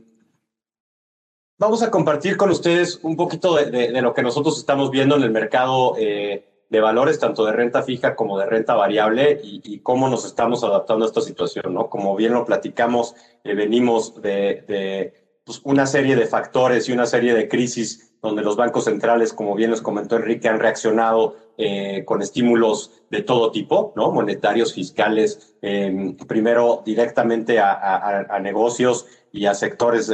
[1.60, 5.32] vamos a compartir con ustedes un poquito de, lo que nosotros estamos viendo en el
[5.32, 5.96] mercado.
[6.00, 10.64] Eh, de valores tanto de renta fija como de renta variable y, cómo nos estamos
[10.64, 11.90] adaptando a esta situación, ¿no?
[11.90, 17.34] Como bien lo platicamos, eh, venimos de, pues, una serie de factores y una serie
[17.34, 22.24] de crisis donde los bancos centrales, como bien les comentó Enrique, han reaccionado eh, con
[22.24, 24.12] estímulos de todo tipo, ¿no?
[24.12, 30.12] Monetarios, fiscales, eh, primero directamente a negocios y a sectores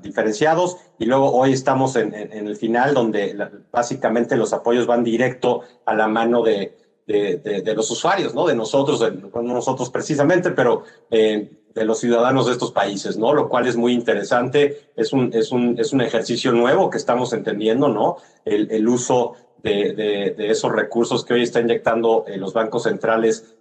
[0.00, 0.76] diferenciados.
[0.98, 3.36] Y luego hoy estamos en, el final donde
[3.72, 8.46] básicamente los apoyos van directo a la mano de, de, los usuarios, ¿no?
[8.46, 9.04] De nosotros,
[9.34, 13.34] no nosotros precisamente, pero eh, de los ciudadanos de estos países, ¿no?
[13.34, 14.92] Lo cual es muy interesante.
[14.96, 18.18] Es un, es un, es un ejercicio nuevo que estamos entendiendo, ¿no?
[18.44, 23.56] El, uso de, de, esos recursos que hoy está inyectando eh, los bancos centrales.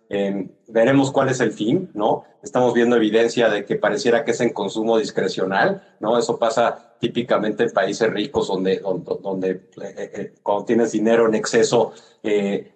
[0.67, 2.23] Veremos cuál es el fin, ¿no?
[2.41, 6.17] Estamos viendo evidencia de que pareciera que es en consumo discrecional, ¿no?
[6.17, 8.81] Eso pasa típicamente en países ricos donde,
[9.21, 11.93] donde, eh, eh, cuando tienes dinero en exceso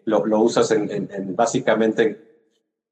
[0.05, 2.33] lo, lo, usas en, en, básicamente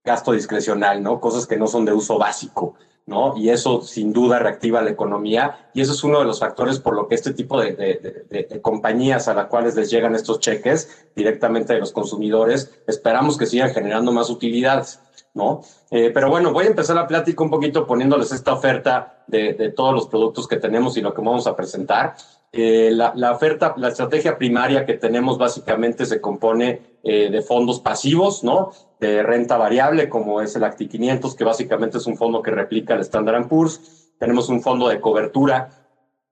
[0.03, 1.19] gasto discrecional, ¿no?
[1.19, 2.75] Cosas que no son de uso básico.
[3.05, 3.35] ¿No?
[3.37, 6.95] Y eso sin duda reactiva la economía y eso es uno de los factores por
[6.95, 11.79] lo que este tipo de, compañías a las cuales les llegan estos cheques directamente de
[11.79, 14.99] los consumidores, esperamos que sigan generando más utilidades,
[15.33, 15.61] ¿no?
[15.89, 19.93] Eh, pero bueno, voy a empezar la plática un poquito poniéndoles esta oferta de, todos
[19.93, 22.15] los productos que tenemos y lo que vamos a presentar.
[22.53, 28.43] Eh, la, oferta, la estrategia primaria que tenemos básicamente se compone eh, de fondos pasivos,
[28.43, 28.71] ¿no?
[28.99, 32.93] de renta variable, como es el Acti 500, que básicamente es un fondo que replica
[32.93, 34.13] el Standard Poor's.
[34.19, 35.69] Tenemos un fondo de cobertura,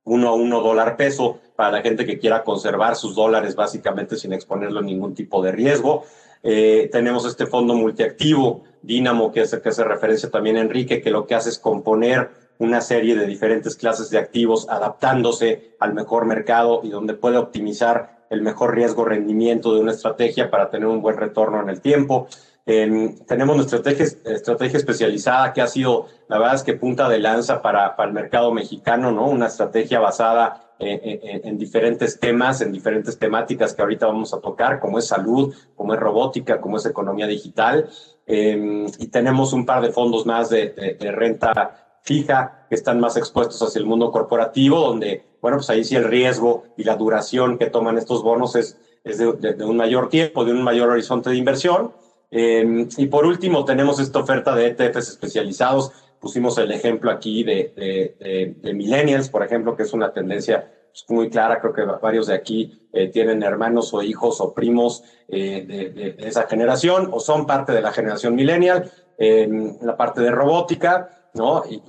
[0.03, 4.33] uno a uno dólar peso, para la gente que quiera conservar sus dólares básicamente sin
[4.33, 6.03] exponerlo a ningún tipo de riesgo.
[6.43, 11.11] Eh, tenemos este fondo multiactivo, Dynamo, que es el que hace referencia también Enrique, que
[11.11, 12.29] lo que hace es componer
[12.59, 18.19] una serie de diferentes clases de activos adaptándose al mejor mercado y donde puede optimizar
[18.29, 22.27] el mejor riesgo rendimiento de una estrategia para tener un buen retorno en el tiempo.
[22.65, 27.61] tenemos nuestra estrategia, estrategia, especializada que ha sido, la verdad es que punta de lanza
[27.61, 29.27] para, para el mercado mexicano, ¿no?
[29.27, 34.97] Una estrategia basada en, diferentes temas, en diferentes temáticas que ahorita vamos a tocar, como
[34.99, 37.89] es salud, como es robótica, como es economía digital.
[38.25, 43.61] Em, y tenemos un par de fondos más de, renta fija que están más expuestos
[43.61, 47.69] hacia el mundo corporativo, donde, bueno, pues ahí sí el riesgo y la duración que
[47.69, 51.93] toman estos bonos es, es de, un mayor tiempo, de un mayor horizonte de inversión.
[52.31, 58.55] Em, y por último, tenemos esta oferta de ETFs especializados pusimos el ejemplo aquí de,
[58.73, 61.59] millennials, por ejemplo, que es una tendencia pues, muy clara.
[61.59, 66.47] Creo que varios de aquí eh, tienen hermanos o hijos o primos eh, de, esa
[66.47, 71.63] generación o son parte de la generación millennial, en la parte de robótica, ¿no?
[71.67, 71.81] Y,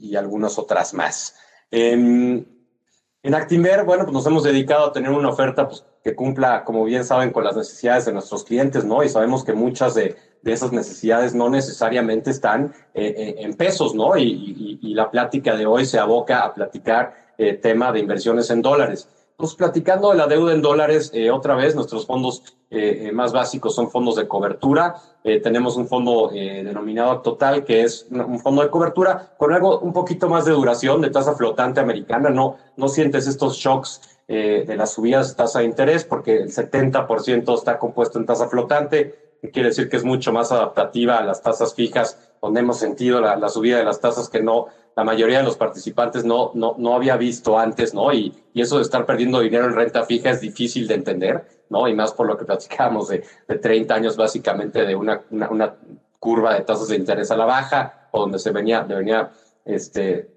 [0.00, 1.34] y, algunas otras más.
[1.72, 2.46] En,
[3.24, 6.84] en Actimber, bueno, pues nos hemos dedicado a tener una oferta pues, que cumpla, como
[6.84, 9.02] bien saben, con las necesidades de nuestros clientes, ¿no?
[9.02, 13.94] Y sabemos que muchas de, de esas necesidades no necesariamente están eh, eh, en pesos,
[13.94, 14.16] ¿no?
[14.16, 19.08] Y, la plática de hoy se aboca a platicar eh, tema de inversiones en dólares.
[19.36, 22.42] Pues platicando de la deuda en dólares, otra vez nuestros fondos
[23.12, 24.94] más básicos son fondos de cobertura.
[25.42, 30.28] tenemos un fondo denominado Total, que es un fondo de cobertura con algo un poquito
[30.28, 32.30] más de duración, de tasa flotante americana.
[32.30, 37.54] No, no sientes estos shocks de las subidas de tasa de interés porque el 70%
[37.54, 41.74] está compuesto en tasa flotante quiere decir que es mucho más adaptativa a las tasas
[41.74, 45.56] fijas, donde hemos sentido la, subida de las tasas que no la mayoría de los
[45.56, 48.12] participantes no, no, no había visto antes, ¿no?
[48.12, 51.88] Y, y, eso de estar perdiendo dinero en renta fija es difícil de entender, ¿no?
[51.88, 55.74] Y más por lo que platicamos de, de 30 años básicamente de una, una,
[56.20, 59.30] curva de tasas de interés a la baja, o donde se venía, venía
[59.66, 60.30] este,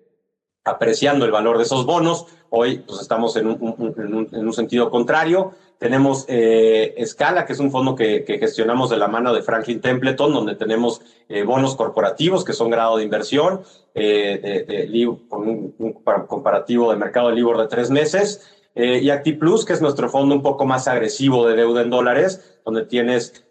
[0.65, 2.25] apreciando el valor de esos bonos.
[2.49, 5.53] Hoy pues estamos en un, en un sentido contrario.
[5.79, 10.33] Tenemos eh, Scala, que es un fondo que, gestionamos de la mano de Franklin Templeton,
[10.33, 13.61] donde tenemos eh, bonos corporativos que son grado de inversión,
[13.93, 14.89] eh,
[15.29, 15.93] con un,
[16.27, 18.53] comparativo de mercado de Libor de tres meses.
[18.73, 22.59] Eh, y ActiPlus, que es nuestro fondo un poco más agresivo de deuda en dólares,
[22.65, 23.43] donde tienes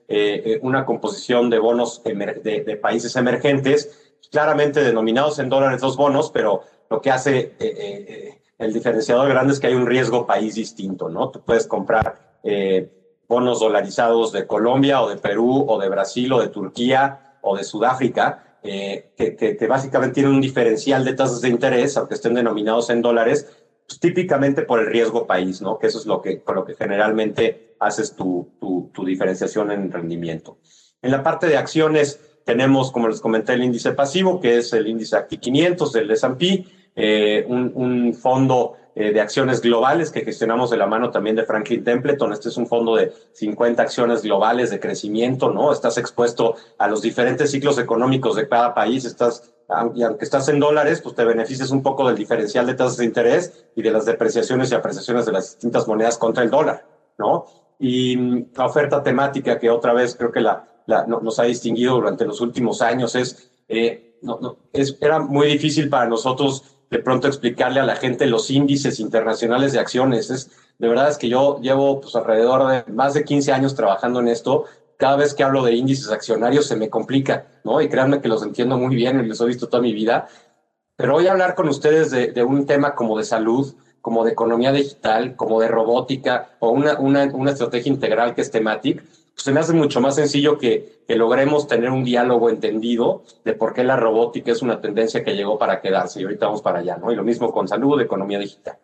[0.62, 7.00] una composición de bonos de, países emergentes, claramente denominados en dólares los bonos, pero lo
[7.00, 11.30] que hace el diferenciador grande es que hay un riesgo país distinto, ¿no?
[11.30, 12.90] Tú puedes comprar eh,
[13.28, 17.64] bonos dolarizados de Colombia o de Perú o de Brasil o de Turquía o de
[17.64, 23.02] Sudáfrica, eh, que, básicamente tienen un diferencial de tasas de interés, aunque estén denominados en
[23.02, 23.46] dólares,
[23.86, 25.78] pues, típicamente por el riesgo país, ¿no?
[25.78, 29.92] Que eso es lo que, por lo que generalmente haces tu, tu, tu diferenciación en
[29.92, 30.58] rendimiento.
[31.02, 34.86] En la parte de acciones tenemos, como les comenté, el índice pasivo, que es el
[34.86, 36.64] índice Acti 500 del S&P,
[36.96, 41.84] eh, un, fondo eh, de acciones globales que gestionamos de la mano también de Franklin
[41.84, 42.32] Templeton.
[42.32, 45.72] Este es un fondo de 50 acciones globales de crecimiento, ¿no?
[45.72, 49.52] Estás expuesto a los diferentes ciclos económicos de cada país, estás
[49.94, 53.04] y aunque estás en dólares, pues te beneficias un poco del diferencial de tasas de
[53.04, 56.86] interés y de las depreciaciones y apreciaciones de las distintas monedas contra el dólar,
[57.18, 57.46] ¿no?
[57.78, 62.24] Y mm, la oferta temática que otra vez creo que la, nos ha distinguido durante
[62.24, 67.26] los últimos años es, eh, no, no, es, era muy difícil para nosotros de pronto
[67.26, 70.30] explicarle a la gente los índices internacionales de acciones.
[70.30, 74.20] Es, de verdad es que yo llevo pues, alrededor de más de 15 años trabajando
[74.20, 74.64] en esto.
[74.96, 77.80] Cada vez que hablo de índices accionarios se me complica, ¿no?
[77.80, 80.28] Y créanme que los entiendo muy bien y los he visto toda mi vida.
[80.96, 84.32] Pero voy a hablar con ustedes de, de un tema como de salud, como de
[84.32, 89.02] economía digital, como de robótica o una, una, una estrategia integral que es Thematic
[89.36, 93.52] pues se me hace mucho más sencillo que, que, logremos tener un diálogo entendido de
[93.52, 96.78] por qué la robótica es una tendencia que llegó para quedarse y ahorita vamos para
[96.78, 97.12] allá, ¿no?
[97.12, 98.78] Y lo mismo con salud, economía digital.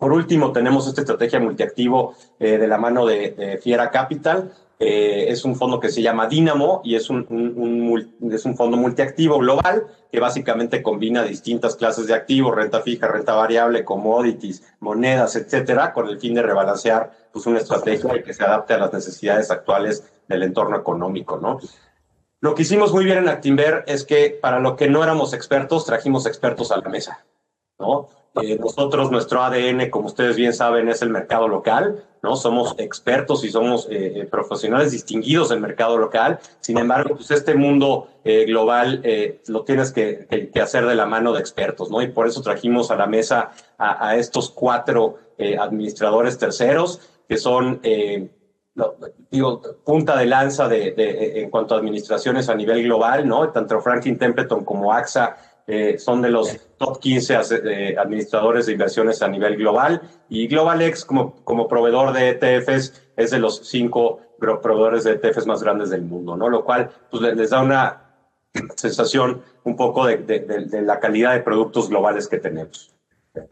[0.00, 4.52] Por último, tenemos esta estrategia multiactivo eh, de la mano de, Fiera Capital.
[4.78, 9.84] Es un fondo que se llama Dynamo y es un, es un fondo multiactivo global
[10.10, 16.08] que básicamente combina distintas clases de activos, renta fija, renta variable, commodities, monedas, etcétera, con
[16.08, 20.42] el fin de rebalancear pues, una estrategia que se adapte a las necesidades actuales del
[20.42, 21.60] entorno económico, ¿no?
[22.40, 25.84] Lo que hicimos muy bien en Actimber es que para lo que no éramos expertos,
[25.84, 27.24] trajimos expertos a la mesa,
[27.78, 28.08] ¿no?
[28.36, 32.36] Eh, nosotros, nuestro ADN, como ustedes bien saben, es el mercado local, ¿no?
[32.36, 36.38] Somos expertos y somos eh, eh, profesionales distinguidos en mercado local.
[36.60, 39.02] Sin embargo, pues este mundo global
[39.48, 42.02] lo tienes que, hacer de la mano de expertos, ¿no?
[42.02, 45.16] Y por eso trajimos a la mesa a, estos cuatro
[45.58, 47.80] administradores terceros, que son,
[49.30, 50.94] digo, punta de lanza de,
[51.36, 53.48] en cuanto a administraciones a nivel global, ¿no?
[53.48, 55.36] Tanto Franklin Templeton como AXA
[55.72, 61.04] eh, son de los top 15 eh, administradores de inversiones a nivel global y GlobalX
[61.04, 66.02] como, como proveedor de ETFs es de los cinco proveedores de ETFs más grandes del
[66.02, 66.48] mundo, ¿no?
[66.48, 68.02] Lo cual pues, les da una
[68.74, 72.92] sensación un poco de, de, la calidad de productos globales que tenemos.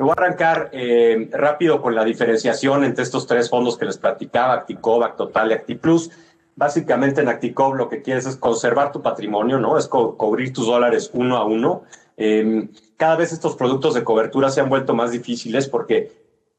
[0.01, 4.55] voy a arrancar eh, rápido con la diferenciación entre estos tres fondos que les platicaba,
[4.55, 6.11] Acticov, Actotal y ActiPlus.
[6.57, 9.79] Básicamente en Acticov lo que quieres es conservar tu patrimonio, ¿no?
[9.79, 11.85] Es cubrir tus dólares uno a uno
[12.21, 16.11] Em, cada vez estos productos de cobertura se han vuelto más difíciles porque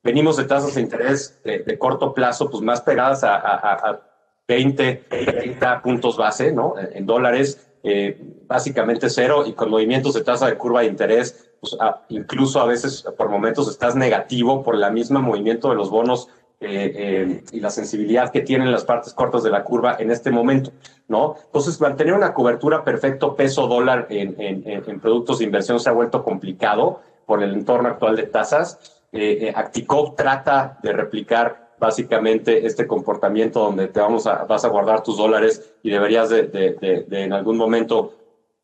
[0.02, 4.00] venimos de tasas de interés de, corto plazo, pues más pegadas a,
[4.48, 6.74] 20, 30 puntos base, ¿no?
[6.78, 11.78] En, dólares, eh, básicamente cero, y con movimientos de tasa de curva de interés, pues
[12.08, 16.30] incluso a veces por momentos estás negativo por el mismo movimiento de los bonos
[16.62, 20.30] eh, eh, y la sensibilidad que tienen las partes cortas de la curva en este
[20.30, 20.72] momento,
[21.08, 21.38] ¿no?
[21.46, 26.22] Entonces, mantener una cobertura perfecto peso dólar en, en, productos de inversión se ha vuelto
[26.22, 29.02] complicado por el entorno actual de tasas.
[29.14, 35.02] Eh, Acticop trata de replicar básicamente este comportamiento donde te vamos a, vas a guardar
[35.02, 38.16] tus dólares y deberías de, de, de en algún momento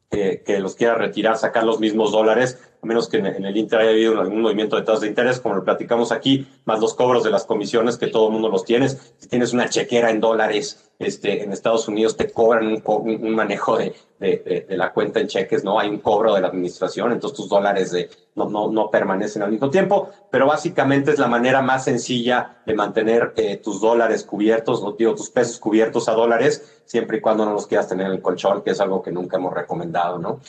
[0.09, 4.19] que los quiera retirar, sacar los mismos dólares, menos que en, el Inter haya habido
[4.19, 7.45] algún movimiento de tasas de interés, como lo platicamos aquí, más los cobros de las
[7.45, 9.13] comisiones que todo el mundo los tienes.
[9.17, 13.77] Si tienes una chequera en dólares este, en Estados Unidos, te cobran un, un manejo
[13.77, 15.79] de, de, de, la cuenta en cheques, ¿no?
[15.79, 19.51] Hay un cobro de la administración, entonces tus dólares de, no, no, no permanecen al
[19.51, 24.81] mismo tiempo, pero básicamente es la manera más sencilla de mantener eh, tus dólares cubiertos,
[24.81, 28.13] no digo, tus pesos cubiertos a dólares, siempre y cuando no los quieras tener en
[28.13, 30.39] el colchón, que es algo que nunca hemos recomendado, ¿no?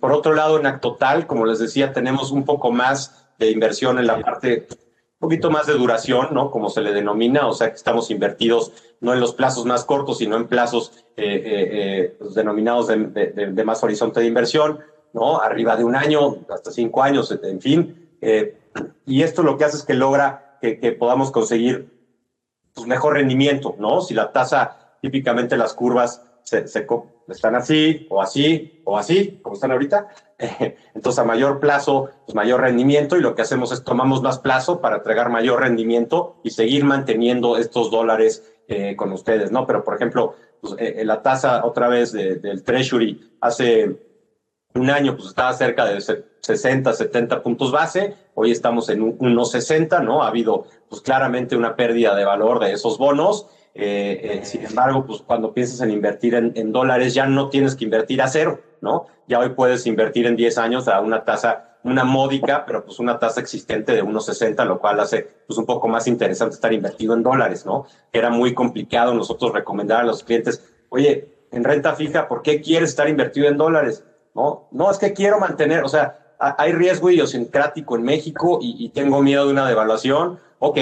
[0.00, 4.06] Por otro lado, en Actotal, como les decía, tenemos un poco más de inversión en
[4.06, 6.50] la parte, un poquito más de duración, ¿no?
[6.50, 10.18] Como se le denomina, o sea que estamos invertidos no en los plazos más cortos,
[10.18, 14.80] sino en plazos eh, eh, eh pues, denominados de, más horizonte de inversión,
[15.12, 15.40] ¿no?
[15.40, 18.08] Arriba de un año, hasta cinco años, en fin.
[19.06, 21.90] Y esto lo que hace es que logra que, podamos conseguir
[22.74, 24.00] pues, mejor rendimiento, ¿no?
[24.00, 26.86] Si la tasa, típicamente las curvas se,
[27.28, 30.08] están así o así o así, como están ahorita.
[30.94, 34.80] Entonces, a mayor plazo, pues mayor rendimiento y lo que hacemos es tomamos más plazo
[34.80, 39.66] para entregar mayor rendimiento y seguir manteniendo estos dólares eh, con ustedes, ¿no?
[39.66, 43.96] Pero, por ejemplo, pues, eh, la tasa otra vez del Treasury hace
[44.74, 50.00] un año pues estaba cerca de 60, 70 puntos base, hoy estamos en unos 60,
[50.00, 50.22] ¿no?
[50.22, 55.04] Ha habido pues claramente una pérdida de valor de esos bonos eh, eh, sin embargo,
[55.06, 59.06] pues cuando piensas en invertir en, dólares, ya no tienes que invertir a cero, ¿no?
[59.26, 63.18] Ya hoy puedes invertir en 10 años a una tasa, una módica, pero pues una
[63.18, 67.22] tasa existente de 1.60, lo cual hace pues un poco más interesante estar invertido en
[67.22, 67.86] dólares, ¿no?
[68.12, 72.90] Era muy complicado nosotros recomendar a los clientes, oye, en renta fija, ¿por qué quieres
[72.90, 74.04] estar invertido en dólares?
[74.34, 78.88] No, no, es que quiero mantener, o sea, hay riesgo idiosincrático en México y, y
[78.90, 80.38] tengo miedo de una devaluación.
[80.60, 80.78] Ok,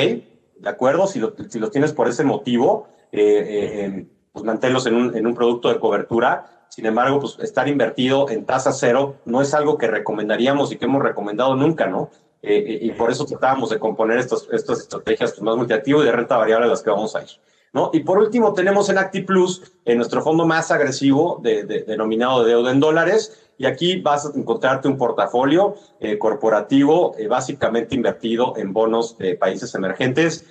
[0.58, 1.06] ¿de acuerdo?
[1.06, 5.26] Si lo, si lo tienes por ese motivo, eh, eh, pues mantenerlos en un, en
[5.26, 6.66] un producto de cobertura.
[6.68, 10.84] Sin embargo, pues estar invertido en tasa cero no es algo que recomendaríamos y que
[10.84, 12.10] hemos recomendado nunca, ¿no?
[12.42, 16.12] Eh, y por eso tratábamos de componer estas, estas estrategias pues, más multiactivo y de
[16.12, 17.28] renta variable a las que vamos a ir.
[17.72, 17.90] ¿No?
[17.92, 22.70] Y por último, tenemos en ActiPlus, en nuestro fondo más agresivo, de, denominado de deuda
[22.70, 25.76] en dólares, y aquí vas a encontrarte un portafolio
[26.18, 30.44] corporativo básicamente invertido en bonos de países emergentes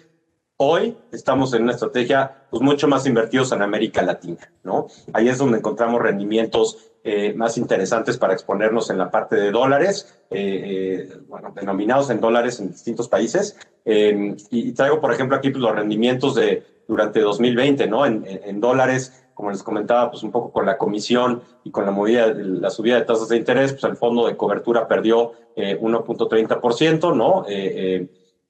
[0.58, 4.88] Hoy estamos en una estrategia pues, mucho más invertidos en América Latina, ¿no?
[5.12, 10.18] Ahí es donde encontramos rendimientos eh, más interesantes para exponernos en la parte de dólares,
[10.30, 13.58] eh, eh, bueno, denominados en dólares en distintos países.
[13.84, 18.06] Y, traigo, por ejemplo, aquí pues, los rendimientos de durante 2020, ¿no?
[18.06, 22.28] En, dólares, como les comentaba, pues un poco con la comisión y con la movida,
[22.28, 27.46] la subida de tasas de interés, pues el fondo de cobertura perdió 1.30%, ¿no?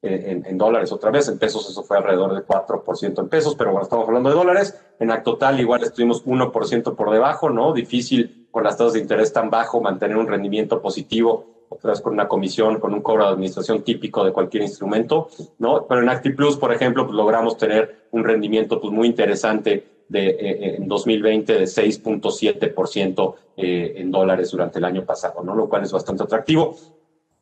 [0.06, 3.84] en, dólares otra vez, en pesos eso fue alrededor del 4% en pesos, pero bueno,
[3.84, 4.80] estamos hablando de dólares.
[5.00, 7.74] En Actotal igual estuvimos 1% por debajo, ¿no?
[7.74, 12.14] Difícil con las tasas de interés tan bajo mantener un rendimiento positivo, otra vez con
[12.14, 15.86] una comisión, con un cobro de administración típico de cualquier instrumento, ¿no?
[15.88, 20.36] Pero en ActiPlus, por ejemplo, pues logramos tener un rendimiento pues muy interesante de, eh,
[20.40, 25.56] eh, en 2020 de 6.7% eh, en dólares durante el año pasado, ¿no?
[25.56, 26.76] Lo cual es bastante atractivo.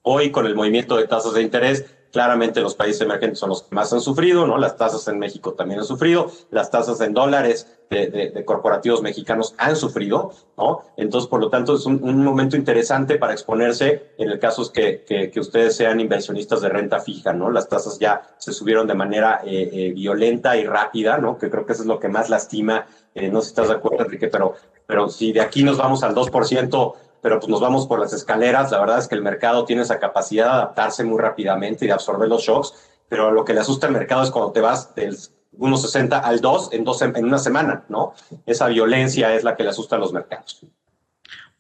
[0.03, 3.73] Hoy con el movimiento de tasas de interés, Claramente los países emergentes son los que
[3.73, 4.59] más han sufrido, ¿no?
[4.59, 9.75] Las tasas en México también han sufrido, las tasas en dólares de, corporativos mexicanos han
[9.75, 10.83] sufrido, ¿no?
[10.95, 15.39] Entonces, por lo tanto, es un, momento interesante para exponerse en el caso que, que,
[15.39, 17.49] ustedes sean inversionistas de renta fija, ¿no?
[17.49, 21.39] Las tasas ya se subieron de manera eh, eh, violenta y rápida, ¿no?
[21.39, 22.85] Que creo que eso es lo que más lastima.
[23.15, 24.53] Eh, no sé si estás de acuerdo, Enrique, pero,
[24.85, 26.93] pero si de aquí nos vamos al 2%,
[27.23, 28.69] pero pues nos vamos por las escaleras.
[28.69, 31.93] La verdad es que el mercado tiene esa capacidad de adaptarse muy rápidamente y de
[31.93, 32.73] absorber los shocks,
[33.09, 35.15] pero lo que le asusta al mercado es cuando te vas del
[35.57, 38.13] 1.60 al 2 en, dos, en una semana, ¿no?
[38.45, 40.65] Esa violencia es la que le asusta a los mercados.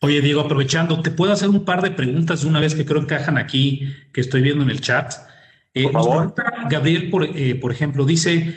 [0.01, 3.07] Oye, Diego, aprovechando, te puedo hacer un par de preguntas de una vez que creo
[3.07, 5.13] que encajan aquí, que estoy viendo en el chat.
[5.73, 6.33] Eh, por favor.
[6.69, 8.53] Gabriel, por, eh, por ejemplo, dice,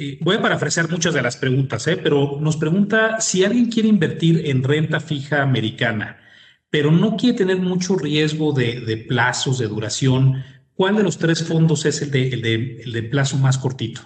[0.00, 3.88] eh, voy a parafrasear muchas de las preguntas, eh, pero nos pregunta si alguien quiere
[3.88, 6.16] invertir en renta fija americana,
[6.70, 10.44] pero no quiere tener mucho riesgo de, plazos, de duración.
[10.74, 12.28] ¿Cuál de los tres fondos es el de,
[12.82, 14.00] el de, plazo más cortito?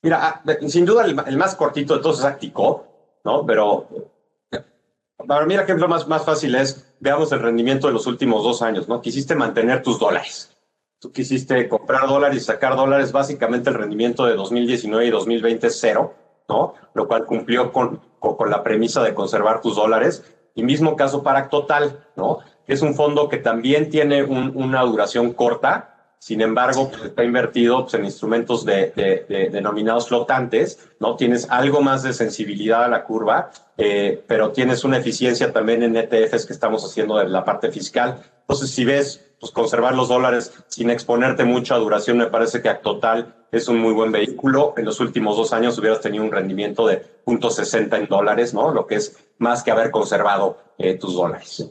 [0.00, 2.86] Mira, ah, sin duda el, más cortito de todos es Actico,
[3.24, 3.44] ¿no?
[3.44, 3.88] Pero
[5.26, 8.62] para mí el ejemplo más, más fácil es, veamos el rendimiento de los últimos dos
[8.62, 9.00] años, ¿no?
[9.00, 10.56] Quisiste mantener tus dólares.
[11.00, 15.78] Tú quisiste comprar dólares y sacar dólares, básicamente el rendimiento de 2019 y 2020 es
[15.80, 16.14] cero,
[16.48, 16.74] ¿no?
[16.94, 20.22] Lo cual cumplió con, con la premisa de conservar tus dólares
[20.54, 22.40] y mismo caso para Total, ¿no?
[22.66, 27.94] Es un fondo que también tiene una duración corta, sin embargo, pues, está invertido pues,
[27.94, 31.16] en instrumentos de, denominados flotantes, ¿no?
[31.16, 35.96] Tienes algo más de sensibilidad a la curva, eh, pero tienes una eficiencia también en
[35.96, 38.22] ETFs que estamos haciendo de la parte fiscal.
[38.42, 42.68] Entonces, si ves pues conservar los dólares sin exponerte mucho a duración, me parece que
[42.68, 44.72] a Total es un muy buen vehículo.
[44.76, 48.72] En los últimos dos años hubieras tenido un rendimiento de 0.60 en dólares, ¿no?
[48.72, 51.68] Lo que es más que haber conservado eh, tus dólares.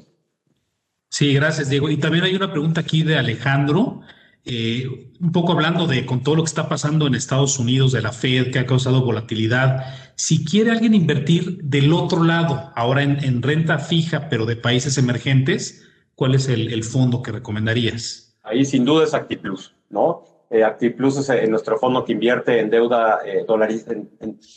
[1.10, 1.90] Sí, gracias, Diego.
[1.90, 4.02] Y también hay una pregunta aquí de Alejandro,
[4.44, 8.02] eh, un poco hablando de con todo lo que está pasando en Estados Unidos, de
[8.02, 9.96] la Fed, que ha causado volatilidad.
[10.16, 14.98] Si quiere alguien invertir del otro lado, ahora en, en renta fija, pero de países
[14.98, 15.88] emergentes,
[16.22, 18.38] ¿cuál es el, fondo que recomendarías?
[18.44, 20.24] Ahí sin duda es ActiPlus, ¿no?
[20.52, 23.44] Eh, ActiPlus es eh, nuestro fondo que invierte en deuda eh,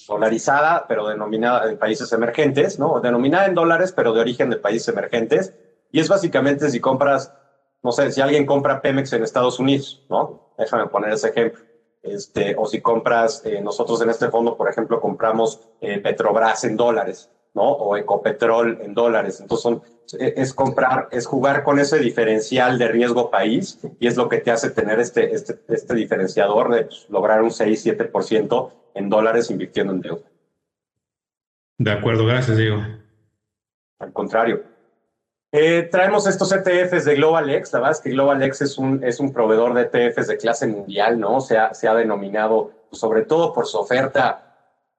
[0.07, 3.01] dolarizada, pero denominada en países emergentes, ¿no?
[3.01, 5.55] Denominada en dólares, pero de origen de países emergentes.
[5.91, 7.33] Y es básicamente si compras,
[7.83, 10.53] no sé, si alguien compra Pemex en Estados Unidos, ¿no?
[10.59, 11.65] Déjame poner ese ejemplo.
[12.03, 17.63] Este, o si compras, nosotros en este fondo, por ejemplo, compramos Petrobras en dólares, ¿no?
[17.63, 19.41] O Ecopetrol en dólares.
[19.41, 19.83] Entonces son
[20.19, 24.51] es comprar, es jugar con ese diferencial de riesgo país y es lo que te
[24.51, 30.01] hace tener este, este, este diferenciador de pues, lograr un 6-7% en dólares invirtiendo en
[30.01, 30.23] deuda.
[31.79, 32.81] De acuerdo, gracias, Diego.
[33.99, 34.63] Al contrario.
[35.51, 37.73] Eh, traemos estos ETFs de GlobalX.
[37.73, 41.19] La verdad es que GlobalX es un, es un proveedor de ETFs de clase mundial,
[41.19, 41.41] ¿no?
[41.41, 44.44] Se ha, se ha denominado, pues, sobre todo por su oferta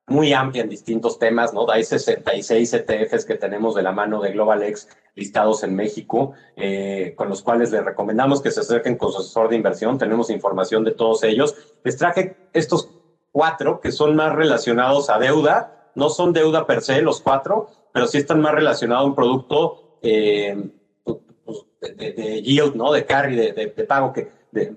[0.07, 1.69] muy amplia en distintos temas, ¿no?
[1.69, 7.29] Hay 66 ETFs que tenemos de la mano de GlobalX listados en México, eh, con
[7.29, 9.97] los cuales les recomendamos que se acerquen con su asesor de inversión.
[9.97, 11.55] Tenemos información de todos ellos.
[11.83, 12.89] Les traje estos
[13.31, 15.89] cuatro que son más relacionados a deuda.
[15.95, 19.97] No son deuda per se los cuatro, pero sí están más relacionados a un producto
[20.03, 20.69] eh,
[21.03, 22.91] pues, de, yield, ¿no?
[22.91, 24.75] De carry, de, pago, que, de,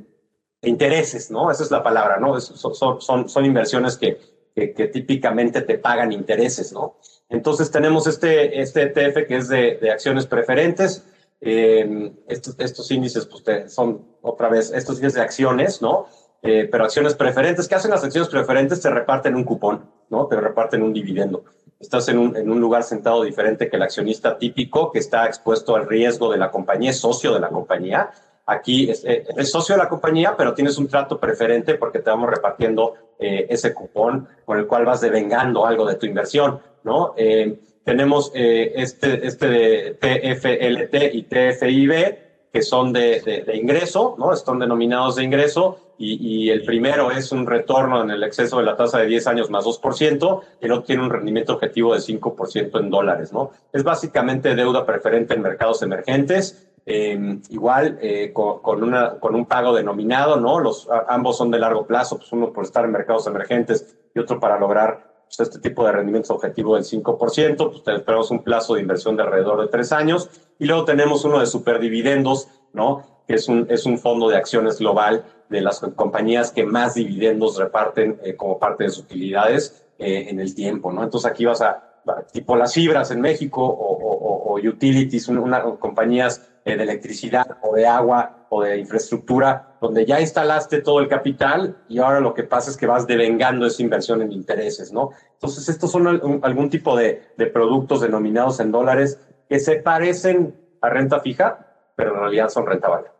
[0.62, 1.50] intereses, ¿no?
[1.50, 2.40] Esa es la palabra, ¿no?
[2.40, 6.96] son, son inversiones que que, típicamente te pagan intereses, ¿no?
[7.28, 11.04] Entonces tenemos este, este ETF que es de, de acciones preferentes.
[11.40, 16.06] Eh, estos, estos, índices pues, son otra vez estos índices de acciones, ¿no?
[16.42, 17.68] Eh, pero acciones preferentes.
[17.68, 18.80] ¿Qué hacen las acciones preferentes?
[18.80, 20.26] Te reparten un cupón, ¿no?
[20.26, 21.44] Te reparten un dividendo.
[21.78, 25.76] Estás en un, en un lugar sentado diferente que el accionista típico que está expuesto
[25.76, 28.10] al riesgo de la compañía, es socio de la compañía
[28.48, 32.30] Aquí eh, es, socio de la compañía, pero tienes un trato preferente porque te vamos
[32.30, 37.14] repartiendo eh, ese cupón con el cual vas devengando algo de tu inversión, ¿no?
[37.16, 42.18] Eh, tenemos este, este de TFLT y TFIB,
[42.52, 44.32] que son de, de, ingreso, ¿no?
[44.32, 48.64] Están denominados de ingreso y, y, el primero es un retorno en el exceso de
[48.64, 52.00] la tasa de 10 años más 2%, y el otro tiene un rendimiento objetivo de
[52.00, 53.50] 5% en dólares, ¿no?
[53.72, 59.74] Es básicamente deuda preferente en mercados emergentes Em, igual eh, con, una, con un pago
[59.74, 60.58] denominado, ¿no?
[60.58, 64.40] Los, ambos son de largo plazo, pues uno por estar en mercados emergentes y otro
[64.40, 68.80] para lograr pues, este tipo de rendimientos objetivo del 5%, pues esperamos un plazo de
[68.80, 70.30] inversión de alrededor de tres años.
[70.58, 73.02] Y luego tenemos uno de superdividendos, ¿no?
[73.26, 77.58] Que es un, es un fondo de acciones global de las compañías que más dividendos
[77.58, 81.02] reparten eh, como parte de sus utilidades eh, en el tiempo, ¿no?
[81.02, 81.84] Entonces aquí vas a,
[82.32, 87.74] tipo las fibras en México o, o, o utilities, una, compañías eh, de electricidad o
[87.74, 92.44] de agua o de infraestructura, donde ya instalaste todo el capital y ahora lo que
[92.44, 95.10] pasa es que vas devengando esa inversión en intereses, ¿no?
[95.34, 100.88] Entonces, estos son algún tipo de, de productos denominados en dólares que se parecen a
[100.88, 103.18] renta fija, pero en realidad son renta variable.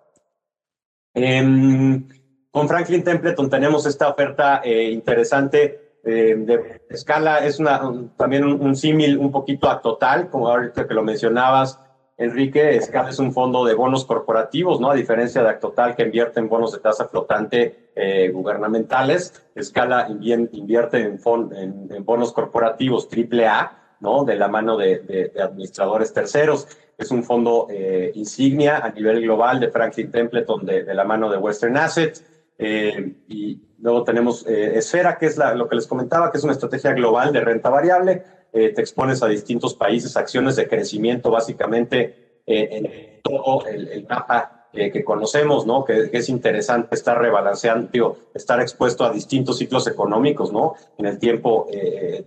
[1.15, 2.09] Em,
[2.51, 7.81] con Franklin Templeton tenemos esta oferta eh, interesante eh, de escala, es una,
[8.17, 11.81] también un, símil un poquito a total, como ahorita que lo mencionabas,
[12.19, 14.91] Enrique, Escala es un fondo de bonos corporativos, ¿no?
[14.91, 20.99] A diferencia de Actotal, que invierte en bonos de tasa flotante eh, gubernamentales, Escala invierte
[20.99, 21.21] en,
[21.55, 24.25] en, bonos corporativos AAA, ¿no?
[24.25, 26.67] De la mano de, administradores terceros.
[26.99, 31.39] Es un fondo eh, insignia a nivel global de Franklin Templeton de, la mano de
[31.39, 32.21] Western Asset.
[32.59, 36.93] Eh, y luego tenemos Esfera, que es lo que les comentaba, que es una estrategia
[36.95, 42.69] global de renta variable eh, te expones a distintos países, acciones de crecimiento básicamente eh,
[42.71, 45.85] en todo el, mapa eh, que conocemos, ¿no?
[45.85, 50.75] Que, es interesante estar rebalanceando, estar expuesto a distintos ciclos económicos, ¿no?
[50.97, 51.69] En el tiempo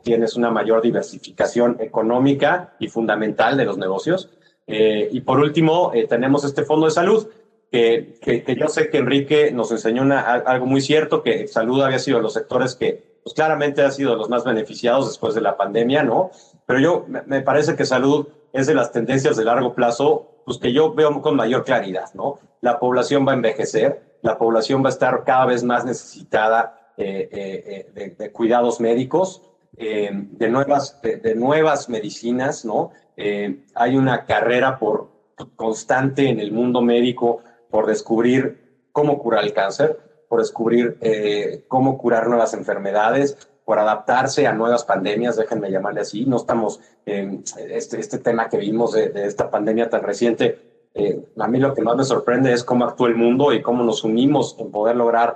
[0.04, 4.30] tienes una mayor diversificación económica y fundamental de los negocios.
[4.68, 7.28] y por último, tenemos este fondo de salud,
[7.72, 12.34] que, yo sé que Enrique nos enseñó algo muy cierto, que salud había sido los
[12.34, 16.32] sectores que pues claramente ha sido los más beneficiados después de la pandemia, ¿no?
[16.66, 20.74] Pero yo me parece que salud es de las tendencias de largo plazo, pues que
[20.74, 22.40] yo veo con mayor claridad, ¿no?
[22.62, 27.30] La población va a envejecer, la población va a estar cada vez más necesitada eh,
[27.32, 29.42] eh, eh, de, cuidados médicos,
[29.74, 32.92] de, nuevas, de, nuevas medicinas, ¿no?
[33.76, 35.10] hay una carrera por
[35.56, 40.00] constante en el mundo médico por descubrir cómo curar el cáncer
[40.32, 46.26] por descubrir eh, cómo curar nuevas enfermedades, por adaptarse a nuevas pandemias, déjenme llamarle así.
[46.26, 50.88] No estamos en este, este tema que vimos de, esta pandemia tan reciente.
[50.94, 53.84] Eh, a mí lo que más me sorprende es cómo actúa el mundo y cómo
[53.84, 55.36] nos unimos en poder lograr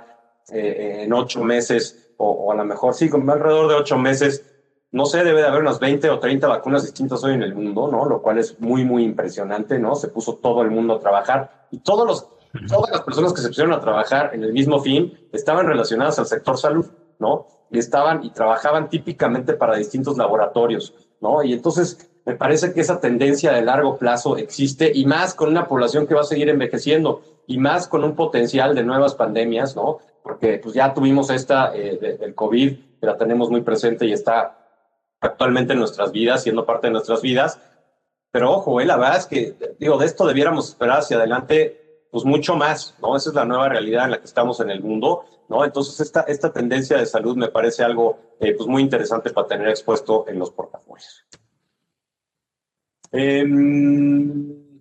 [0.50, 4.46] eh, en ocho meses, o, a lo mejor sí, con alrededor de ocho meses,
[4.92, 7.88] no sé, debe de haber unas 20 o 30 vacunas distintas hoy en el mundo,
[7.92, 8.06] ¿no?
[8.06, 9.94] Lo cual es muy, muy impresionante, ¿no?
[9.94, 12.35] Se puso todo el mundo a trabajar y todos los
[12.68, 16.26] todas las personas que se pusieron a trabajar en el mismo fin estaban relacionadas al
[16.26, 16.86] sector salud,
[17.18, 17.46] ¿no?
[17.70, 21.42] Y estaban y trabajaban típicamente para distintos laboratorios, ¿no?
[21.42, 25.68] Y entonces me parece que esa tendencia de largo plazo existe y más con una
[25.68, 29.98] población que va a seguir envejeciendo y más con un potencial de nuevas pandemias, ¿no?
[30.22, 34.58] Porque pues ya tuvimos esta eh, del COVID, que la tenemos muy presente y está
[35.20, 37.60] actualmente en nuestras vidas, siendo parte de nuestras vidas.
[38.32, 41.85] Pero ojo, eh, la verdad es que, digo, de esto debiéramos esperar hacia adelante
[42.16, 43.14] pues mucho más, ¿no?
[43.14, 45.66] Esa es la nueva realidad en la que estamos en el mundo, ¿no?
[45.66, 49.68] Entonces, esta, esta tendencia de salud me parece algo eh, pues muy interesante para tener
[49.68, 51.26] expuesto en los portafolios.
[53.12, 54.80] Em,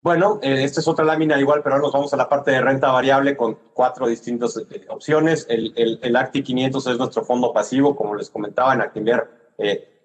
[0.00, 2.60] bueno, eh, esta es otra lámina igual, pero ahora nos vamos a la parte de
[2.60, 5.46] renta variable con cuatro distintas eh, opciones.
[5.48, 9.28] El, el, el, ACTI 500 es nuestro fondo pasivo, como les comentaba en Actinver,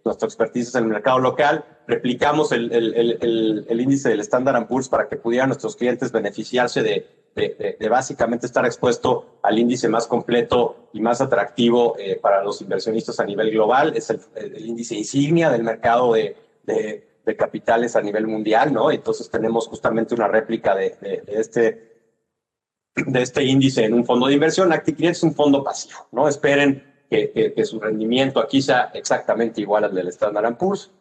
[0.06, 5.10] nuestra expertise en el mercado local, replicamos el, el, el, índice del Standard Poor's para
[5.10, 11.02] que pudieran nuestros clientes beneficiarse de, de, básicamente estar expuesto al índice más completo y
[11.02, 13.94] más atractivo eh, para los inversionistas a nivel global.
[13.96, 14.20] Es el,
[14.66, 16.38] índice insignia del mercado de,
[17.38, 18.92] capitales a nivel mundial, ¿no?
[18.92, 21.96] Entonces tenemos justamente una réplica de, este
[22.96, 24.72] de este índice en un fondo de inversión.
[24.72, 26.28] Acti es un fondo pasivo, ¿no?
[26.28, 30.92] Esperen que, su rendimiento aquí sea exactamente igual al del Standard Poor's.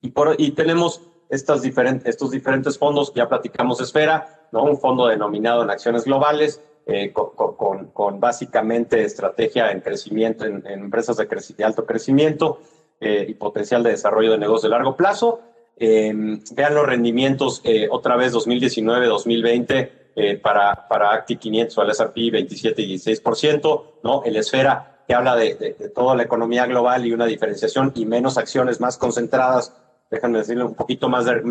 [0.00, 4.64] Y, por, y tenemos estas diferentes, estos diferentes fondos, ya platicamos Esfera, ¿no?
[4.64, 11.18] un fondo denominado en acciones globales, eh, con, con, básicamente estrategia en crecimiento, en, empresas
[11.18, 12.60] de, de, alto crecimiento
[12.98, 15.42] eh, y potencial de desarrollo de negocios de largo plazo.
[15.76, 22.82] Eh, vean los rendimientos otra vez 2019-2020 para, para Acti 500 o el S&P 27
[22.82, 24.22] y 16%, ¿no?
[24.24, 28.78] El Esfera que habla de, toda la economía global y una diferenciación y menos acciones
[28.78, 29.72] más concentradas,
[30.10, 31.42] déjenme decirle un poquito más de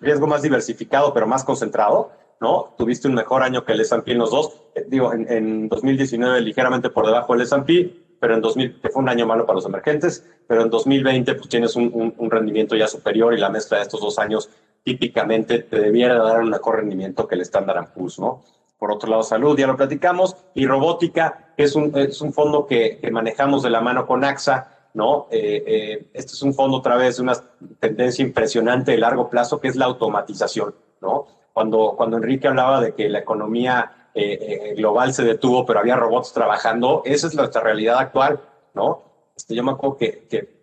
[0.00, 2.10] riesgo más diversificado, pero más concentrado,
[2.42, 2.74] ¿no?
[2.76, 6.90] Tuviste un mejor año que el S&P en los dos, eh, digo, en, 2019 ligeramente
[6.90, 7.90] por debajo del S&P,
[8.20, 11.48] pero en 2000, que fue un año malo para los emergentes, pero en 2020 pues
[11.48, 14.50] tienes un, rendimiento ya superior y la mezcla de estos dos años
[14.82, 18.42] típicamente te debiera dar un mejor rendimiento que el Standard Poor's, ¿no?
[18.78, 23.00] Por otro lado, salud, ya lo platicamos, y robótica, es un, es un fondo que,
[23.10, 25.28] manejamos de la mano con AXA, ¿no?
[25.30, 27.34] Eh, eh, este es un fondo otra vez de una
[27.80, 31.26] tendencia impresionante de largo plazo, que es la automatización, ¿no?
[31.52, 36.32] Cuando, cuando Enrique hablaba de que la economía eh, global se detuvo, pero había robots
[36.32, 38.40] trabajando, esa es nuestra realidad actual,
[38.74, 39.02] ¿no?
[39.34, 40.56] Este, yo me acuerdo que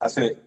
[0.00, 0.38] hace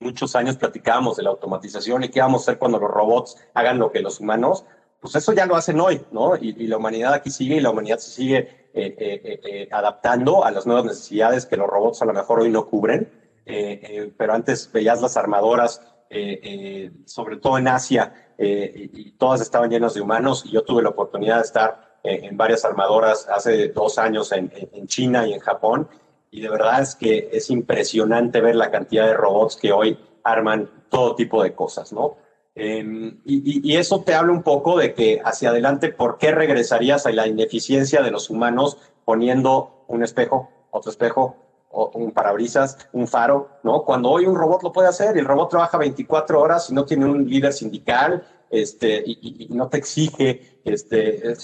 [0.00, 3.78] muchos años platicábamos de la automatización y qué vamos a hacer cuando los robots hagan
[3.78, 4.64] lo que los humanos
[5.00, 6.36] pues eso ya lo hacen hoy, ¿no?
[6.36, 8.36] Y, la humanidad aquí sigue y la humanidad se sigue
[8.74, 12.50] eh, eh, eh, adaptando a las nuevas necesidades que los robots a lo mejor hoy
[12.50, 13.10] no cubren.
[14.16, 15.82] pero antes veías las armadoras,
[17.06, 20.44] sobre todo en Asia, y, todas estaban llenas de humanos.
[20.44, 24.86] Y yo tuve la oportunidad de estar en varias armadoras hace dos años en, en
[24.86, 25.88] China y en Japón.
[26.30, 30.70] Y de verdad es que es impresionante ver la cantidad de robots que hoy arman
[30.90, 32.16] todo tipo de cosas, ¿no?
[32.62, 37.10] Em, y, eso te habla un poco de que hacia adelante, ¿por qué regresarías a
[37.10, 41.36] la ineficiencia de los humanos poniendo un espejo, otro espejo,
[41.70, 43.82] un parabrisas, un faro, ¿no?
[43.84, 47.06] Cuando hoy un robot lo puede hacer, el robot trabaja 24 horas y no tiene
[47.06, 51.34] un líder sindical, este, y, no te exige este,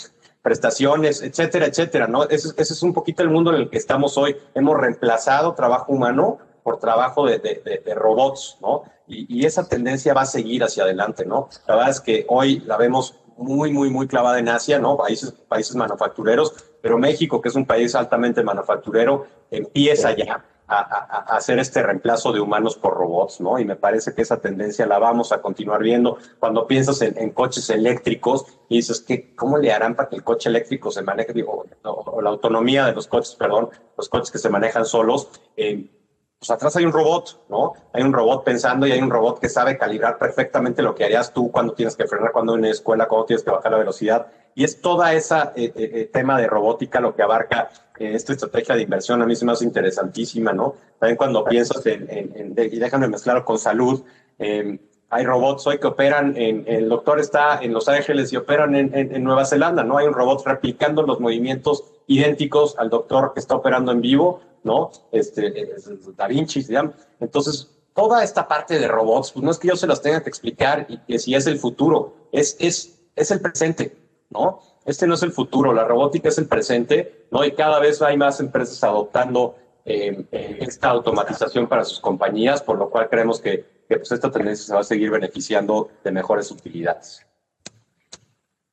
[0.42, 2.24] prestaciones, etcétera, etcétera, ¿no?
[2.24, 4.36] Ese, es un poquito el mundo en el que estamos hoy.
[4.54, 8.82] Hemos reemplazado trabajo humano por trabajo de, de, robots, ¿no?
[9.06, 11.48] Y, y, esa tendencia va a seguir hacia adelante, ¿no?
[11.68, 14.96] La verdad es que hoy la vemos muy, muy, muy clavada en Asia, ¿no?
[14.96, 21.60] Países, países manufactureros, pero México, que es un país altamente manufacturero, empieza ya a, hacer
[21.60, 23.60] este reemplazo de humanos por robots, ¿no?
[23.60, 26.18] Y me parece que esa tendencia la vamos a continuar viendo.
[26.40, 30.48] Cuando piensas en, coches eléctricos y dices, que ¿cómo le harán para que el coche
[30.48, 31.32] eléctrico se maneje?
[31.32, 35.28] Digo, o, la autonomía de los coches, perdón, los coches que se manejan solos.
[35.56, 35.90] Eh,
[36.38, 37.72] pues atrás hay un robot, ¿no?
[37.92, 41.32] Hay un robot pensando y hay un robot que sabe calibrar perfectamente lo que harías
[41.32, 44.26] tú cuando tienes que frenar, cuando en la escuela, cuando tienes que bajar la velocidad.
[44.54, 48.74] Y es toda esa eh, eh, eh, tema de robótica lo que abarca esta estrategia
[48.74, 49.22] de inversión.
[49.22, 50.74] A mí se me hace interesantísima, ¿no?
[50.98, 54.04] También cuando piensas en, en, y déjame mezclarlo con salud,
[54.38, 54.78] em,
[55.10, 59.24] hay robots hoy que operan, en, el doctor está en Los Ángeles y operan en,
[59.24, 59.98] Nueva Zelanda, ¿no?
[59.98, 64.90] Hay un robot replicando los movimientos idénticos al doctor que está operando en vivo ¿no?
[65.12, 65.76] Este,
[66.16, 66.96] Da Vinci, digamos.
[67.20, 70.28] Entonces, toda esta parte de robots, pues no es que yo se las tenga que
[70.28, 73.96] explicar y que si es el futuro, es, es, es el presente,
[74.28, 74.60] ¿no?
[74.84, 77.44] Este no es el futuro, la robótica es el presente, ¿no?
[77.44, 79.54] Y cada vez hay más empresas adoptando
[79.84, 80.26] eh,
[80.60, 84.74] esta automatización para sus compañías, por lo cual creemos que, que pues esta tendencia se
[84.74, 87.26] va a seguir beneficiando de mejores utilidades.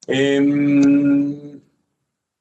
[0.07, 1.53] Eh,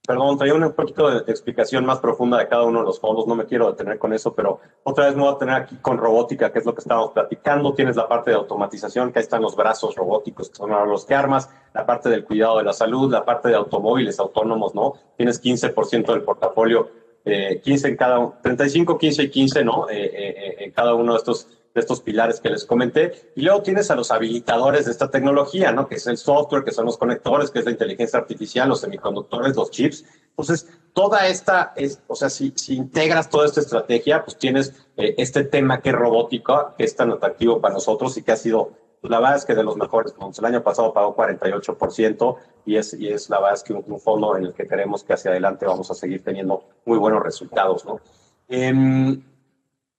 [0.05, 3.37] Perdón, traía un poquito de explicación más profunda de cada uno de los fondos, no
[3.37, 6.51] me quiero detener con eso, pero otra vez me voy a tener aquí con robótica,
[6.53, 7.73] que es lo que estábamos platicando.
[7.73, 11.15] Tienes la parte de automatización, que ahí están los brazos robóticos, que son los que
[11.15, 14.95] armas, la parte del cuidado de la salud, la parte de automóviles autónomos, ¿no?
[15.17, 16.91] Tienes 15% del portafolio,
[17.25, 19.89] eh, 15 en cada, 35, 15 y 15, ¿no?
[19.89, 23.33] Eh, eh, eh, en cada uno de estos de estos pilares que les comenté.
[23.35, 25.89] Y luego tienes a los habilitadores de esta tecnología, ¿no?
[25.89, 29.57] Que es el software, que son los conectores, que es la inteligencia artificial, los semiconductores,
[29.57, 30.05] los chips.
[30.31, 35.15] Entonces, toda esta, es, o sea, si, si integras toda esta estrategia, pues tienes eh,
[35.19, 38.73] este tema que es robótico, que es tan atractivo para nosotros y que ha sido,
[39.01, 40.39] pues, la verdad es que de los mejores fondos.
[40.39, 44.37] El año pasado pagó 48% y es, y es la verdad es que un, fondo
[44.37, 48.01] en el que creemos que hacia adelante vamos a seguir teniendo muy buenos resultados, ¿no?
[48.49, 49.23] Em,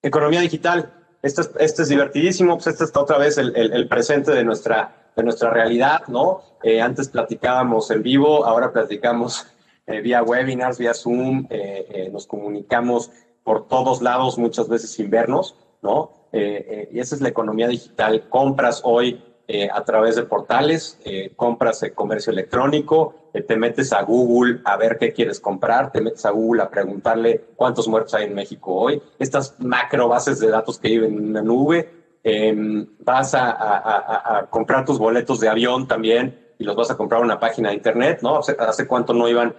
[0.01, 5.24] economía digital, esto es, divertidísimo, pues este está otra vez el, presente de nuestra, de
[5.24, 6.41] nuestra realidad, ¿no?
[6.63, 9.47] Eh, antes platicábamos en vivo, ahora platicamos
[9.88, 13.09] eh, vía webinars, vía Zoom, eh, nos comunicamos
[13.45, 16.11] por todos lados, muchas veces sin vernos, ¿no?
[16.34, 18.28] y esa es la economía digital.
[18.28, 23.91] Compras hoy eh, a través de portales, eh, compras de comercio electrónico, eh, te metes
[23.91, 28.13] a Google a ver qué quieres comprar, te metes a Google a preguntarle cuántos muertos
[28.13, 31.89] hay en México hoy, estas macro bases de datos que viven en una nube,
[32.23, 37.25] em, vas a, comprar tus boletos de avión también y los vas a comprar en
[37.25, 38.37] una página de internet, ¿no?
[38.37, 39.53] Hace, hace cuánto no iban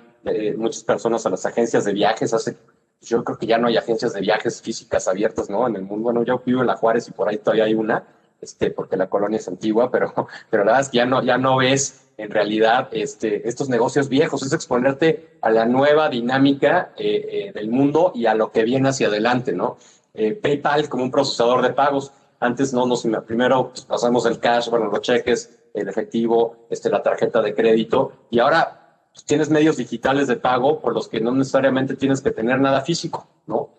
[0.56, 2.56] muchas personas a las agencias de viajes, hace
[3.02, 5.66] yo creo que ya no hay agencias de viajes físicas abiertas, ¿no?
[5.66, 8.02] En el mundo, bueno, yo vivo en La Juárez y por ahí todavía hay una,
[8.44, 10.12] este, porque la colonia es antigua, pero,
[10.50, 14.08] pero la verdad es que ya no, ya no ves en realidad este, estos negocios
[14.08, 18.62] viejos, es exponerte a la nueva dinámica eh, eh, del mundo y a lo que
[18.64, 19.78] viene hacia adelante, ¿no?
[20.12, 24.68] Eh, PayPal como un procesador de pagos, antes no nos, primero pues, pasamos el cash,
[24.68, 29.78] bueno, los cheques, el efectivo, este, la tarjeta de crédito, y ahora pues, tienes medios
[29.78, 33.70] digitales de pago por los que no necesariamente tienes que tener nada físico, ¿no?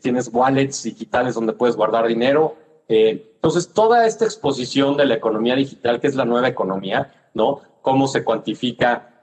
[0.00, 2.56] tienes wallets digitales donde puedes guardar dinero,
[2.88, 7.60] eh, entonces, toda esta exposición de la economía digital, que es la nueva economía, ¿no?
[7.82, 9.14] Cómo se cuantifica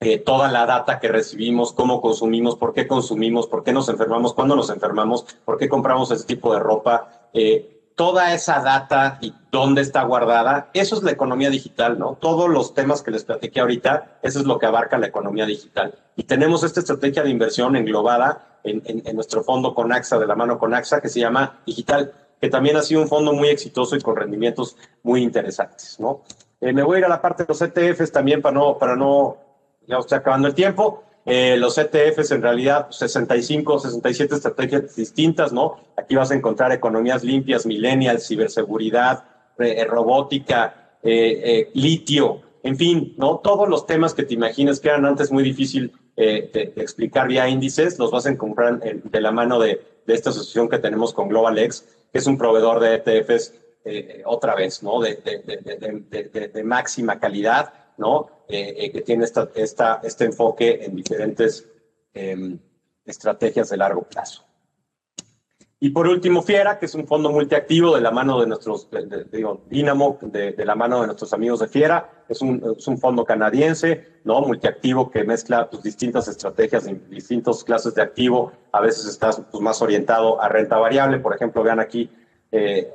[0.00, 4.34] eh, toda la data que recibimos, cómo consumimos, por qué consumimos, por qué nos enfermamos,
[4.34, 9.32] cuándo nos enfermamos, por qué compramos ese tipo de ropa, eh, toda esa data y
[9.50, 12.18] dónde está guardada, eso es la economía digital, ¿no?
[12.20, 15.94] Todos los temas que les platiqué ahorita, eso es lo que abarca la economía digital.
[16.16, 20.34] Y tenemos esta estrategia de inversión englobada en, en, nuestro fondo con AXA, de la
[20.34, 22.12] mano con AXA, que se llama Digital
[22.42, 26.22] que también ha sido un fondo muy exitoso y con rendimientos muy interesantes, ¿no?
[26.60, 29.36] me voy a ir a la parte de los ETFs también para no, para no,
[29.86, 31.04] ya estoy acabando el tiempo.
[31.24, 35.76] los ETFs en realidad 65, 67 estrategias distintas, ¿no?
[35.96, 39.24] Aquí vas a encontrar economías limpias, millennials, ciberseguridad,
[39.88, 40.96] robótica,
[41.74, 43.38] litio, en fin, ¿no?
[43.38, 47.98] Todos los temas que te imaginas que eran antes muy difícil de, explicar vía índices,
[48.00, 51.84] los vas a encontrar de la mano de, de esta asociación que tenemos con GlobalX,
[52.12, 55.00] que es un proveedor de ETFs, eh, otra vez, ¿no?
[55.00, 55.16] De,
[56.52, 58.44] de máxima calidad, ¿no?
[58.48, 61.66] Eh, eh, que tiene esta, esta, este enfoque en diferentes
[62.12, 62.58] em,
[63.04, 64.44] estrategias de largo plazo.
[65.84, 68.88] Y por último, Fiera, que es un fondo multiactivo de la mano de nuestros,
[69.32, 72.22] digo, Dynamo, de, la mano de nuestros amigos de Fiera.
[72.28, 74.42] Es un, es un fondo canadiense, ¿no?
[74.42, 78.52] Multiactivo que mezcla pues, distintas estrategias, distintas clases de activo.
[78.70, 81.18] A veces estás pues, más orientado a renta variable.
[81.18, 82.08] Por ejemplo, vean aquí,
[82.52, 82.94] eh,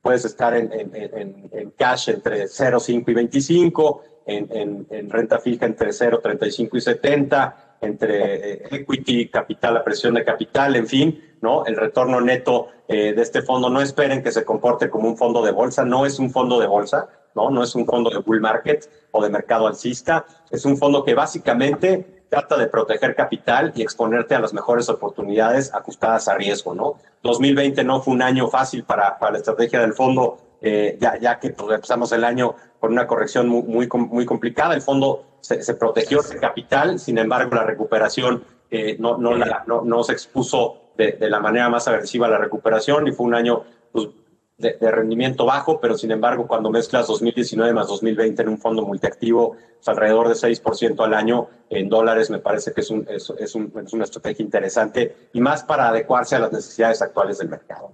[0.00, 5.90] puedes estar en, en, en, cash entre 0,5 y 25, en, en, renta fija entre
[5.90, 11.64] 0,35 y 70, entre eh, equity, capital, la presión de capital, en fin ¿no?
[11.66, 15.44] El retorno neto eh, de este fondo, no esperen que se comporte como un fondo
[15.44, 17.50] de bolsa, no es un fondo de bolsa, ¿no?
[17.50, 21.14] No es un fondo de bull market o de mercado alcista, es un fondo que
[21.14, 26.94] básicamente trata de proteger capital y exponerte a las mejores oportunidades ajustadas a riesgo, ¿no?
[27.22, 31.38] 2020 no fue un año fácil para, para la estrategia del fondo, eh, ya, ya
[31.38, 34.74] que pues, empezamos el año con una corrección muy, muy, muy complicada.
[34.74, 40.02] El fondo se, protegió de capital, sin embargo, la recuperación eh, no, no, no, no,
[40.02, 44.08] se expuso de, la manera más agresiva la recuperación y fue un año pues,
[44.56, 49.56] de, rendimiento bajo, pero sin embargo cuando mezclas 2019 más 2020 en un fondo multiactivo,
[49.76, 53.70] pues, alrededor de 6% al año en dólares, me parece que es, un, es, un,
[53.84, 57.92] es, una estrategia interesante y más para adecuarse a las necesidades actuales del mercado.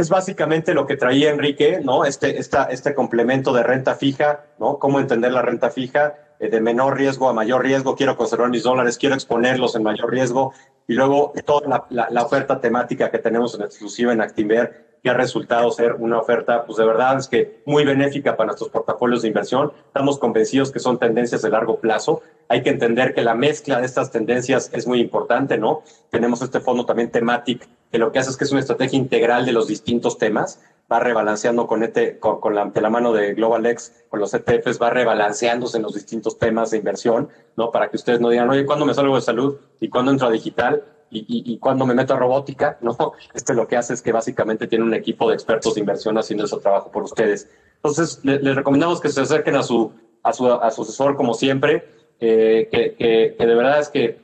[0.00, 2.06] Es básicamente lo que traía Enrique, ¿no?
[2.06, 4.78] Este, esta, este complemento de renta fija, ¿no?
[4.78, 8.62] Cómo entender la renta fija eh, de menor riesgo a mayor riesgo, quiero conservar mis
[8.62, 10.54] dólares, quiero exponerlos en mayor riesgo,
[10.88, 15.70] y luego toda la, oferta temática que tenemos en exclusiva en Actinver, que ha resultado
[15.70, 19.72] ser una oferta, pues de verdad es que muy benéfica para nuestros portafolios de inversión.
[19.86, 22.22] Estamos convencidos que son tendencias de largo plazo.
[22.48, 25.82] Hay que entender que la mezcla de estas tendencias es muy importante, ¿no?
[26.10, 29.46] Tenemos este fondo también temático, que lo que hace es que es una estrategia integral
[29.46, 33.92] de los distintos temas va rebalanceando con, este, con, la, de la mano de GlobalX,
[34.08, 37.70] con los ETFs, va rebalanceándose en los distintos temas de inversión, ¿no?
[37.70, 39.58] Para que ustedes no digan, oye, ¿cuándo me salgo de salud?
[39.78, 40.82] ¿Y cuándo entro a digital?
[41.10, 42.78] ¿Y, cuándo me meto a robótica?
[42.82, 42.96] ¿No?
[43.34, 46.44] Este lo que hace es que básicamente tiene un equipo de expertos de inversión haciendo
[46.44, 47.48] ese trabajo por ustedes.
[47.76, 49.92] Entonces, les recomendamos que se acerquen a su,
[50.22, 51.84] a su, a su asesor como siempre,
[52.20, 54.20] eh, que, que, que, de verdad es que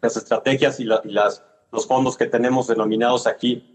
[0.00, 3.72] las estrategias y, y las, los fondos que tenemos denominados aquí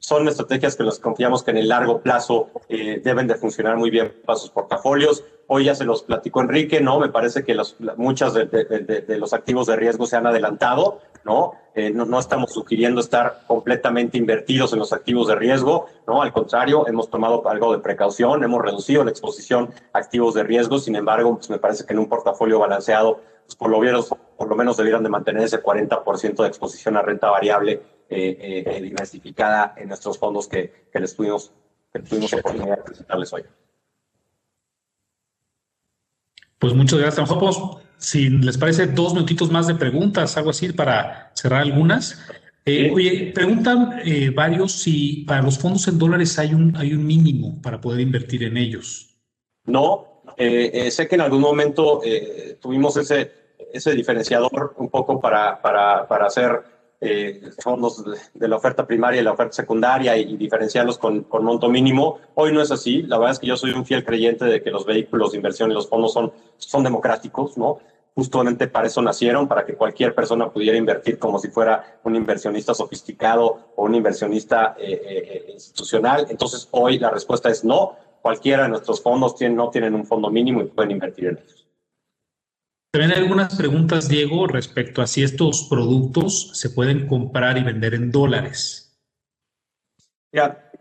[0.00, 3.90] son estrategias que nos confiamos que en el largo plazo eh, deben de funcionar muy
[3.90, 5.24] bien para sus portafolios.
[5.52, 7.00] Hoy ya se los platicó Enrique, ¿no?
[7.00, 7.56] Me parece que
[7.96, 11.54] muchas de, de, los activos de riesgo se han adelantado, ¿no?
[11.74, 12.04] Eh, ¿no?
[12.04, 12.20] ¿no?
[12.20, 16.22] estamos sugiriendo estar completamente invertidos en los activos de riesgo, ¿no?
[16.22, 20.78] Al contrario, hemos tomado algo de precaución, hemos reducido la exposición a activos de riesgo,
[20.78, 24.48] sin embargo, pues me parece que en un portafolio balanceado, pues por, lo menos, por
[24.48, 29.74] lo menos debieran de mantener ese 40% de exposición a renta variable eh, eh, diversificada
[29.76, 31.52] en nuestros fondos que, que les tuvimos,
[31.92, 33.42] que tuvimos oportunidad de presentarles hoy.
[36.60, 37.28] Pues muchas gracias.
[37.32, 37.56] Pues,
[37.96, 42.20] si les parece, dos minutitos más de preguntas, algo así, para cerrar algunas.
[42.66, 47.06] Eh, oye, preguntan eh, varios si para los fondos en dólares hay un, hay un
[47.06, 49.16] mínimo para poder invertir en ellos.
[49.64, 52.02] No, eh, sé que en algún momento
[52.60, 53.32] tuvimos ese,
[53.72, 56.62] ese diferenciador un poco para, para, para hacer
[57.02, 62.18] eh, fondos de la oferta primaria y la oferta secundaria y, diferenciarlos con, monto mínimo.
[62.34, 63.02] Hoy no es así.
[63.02, 65.70] La verdad es que yo soy un fiel creyente de que los vehículos de inversión
[65.70, 67.78] y los fondos son, son democráticos, ¿no?
[68.14, 72.74] Justamente para eso nacieron, para que cualquier persona pudiera invertir como si fuera un inversionista
[72.74, 76.26] sofisticado o un inversionista eh, eh, institucional.
[76.28, 77.96] Entonces, hoy la respuesta es no.
[78.20, 81.69] Cualquiera de nuestros fondos tiene, no tienen un fondo mínimo y pueden invertir en ellos.
[82.92, 88.10] También algunas preguntas, Diego, respecto a si estos productos se pueden comprar y vender en
[88.10, 88.98] dólares.
[90.32, 90.72] Ya,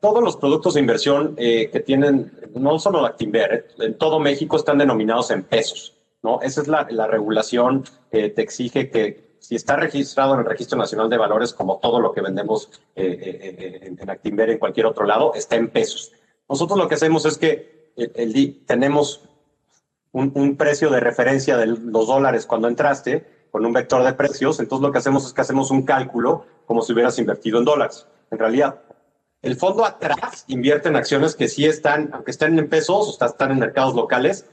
[0.00, 4.56] todos los productos de inversión eh, que tienen, no solo Actinver, eh, en todo México
[4.56, 6.40] están denominados en pesos, ¿no?
[6.40, 10.78] Esa es la, la regulación que te exige que si está registrado en el Registro
[10.78, 15.32] Nacional de Valores, como todo lo que vendemos eh, en Actinver en cualquier otro lado,
[15.34, 16.12] está en pesos.
[16.48, 19.28] Nosotros lo que hacemos es que el, tenemos
[20.12, 24.82] un, precio de referencia de los dólares cuando entraste con un vector de precios, entonces
[24.82, 28.06] lo que hacemos es que hacemos un cálculo como si hubieras invertido en dólares.
[28.30, 28.80] En realidad,
[29.40, 33.52] El fondo atrás invierte en acciones que sí están, aunque estén en pesos o están
[33.52, 34.50] en mercados locales,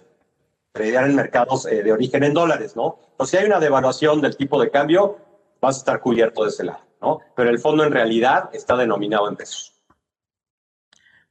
[0.71, 2.99] tradear en mercados eh, de origen en dólares, ¿no?
[3.11, 5.17] Entonces, si hay una devaluación del tipo de cambio,
[5.59, 7.19] vas a estar cubierto de ese lado, ¿no?
[7.35, 9.73] Pero el fondo en realidad está denominado en pesos.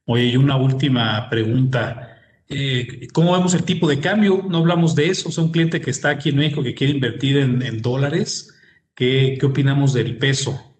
[0.05, 2.14] Oye, y una última pregunta.
[2.47, 4.45] Eh, ¿Cómo vemos el tipo de cambio?
[4.47, 5.29] No hablamos de eso.
[5.29, 8.53] O sea, un cliente que está aquí en México que quiere invertir en, dólares,
[8.93, 10.75] ¿qué, ¿qué opinamos del peso?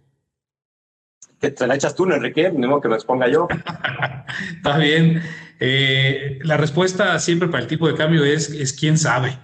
[1.40, 3.48] Te la echas tú, Enrique, mismo que me exponga yo.
[4.56, 5.22] Está bien.
[5.60, 9.38] Eh, la respuesta siempre para el tipo de cambio es, es quién sabe.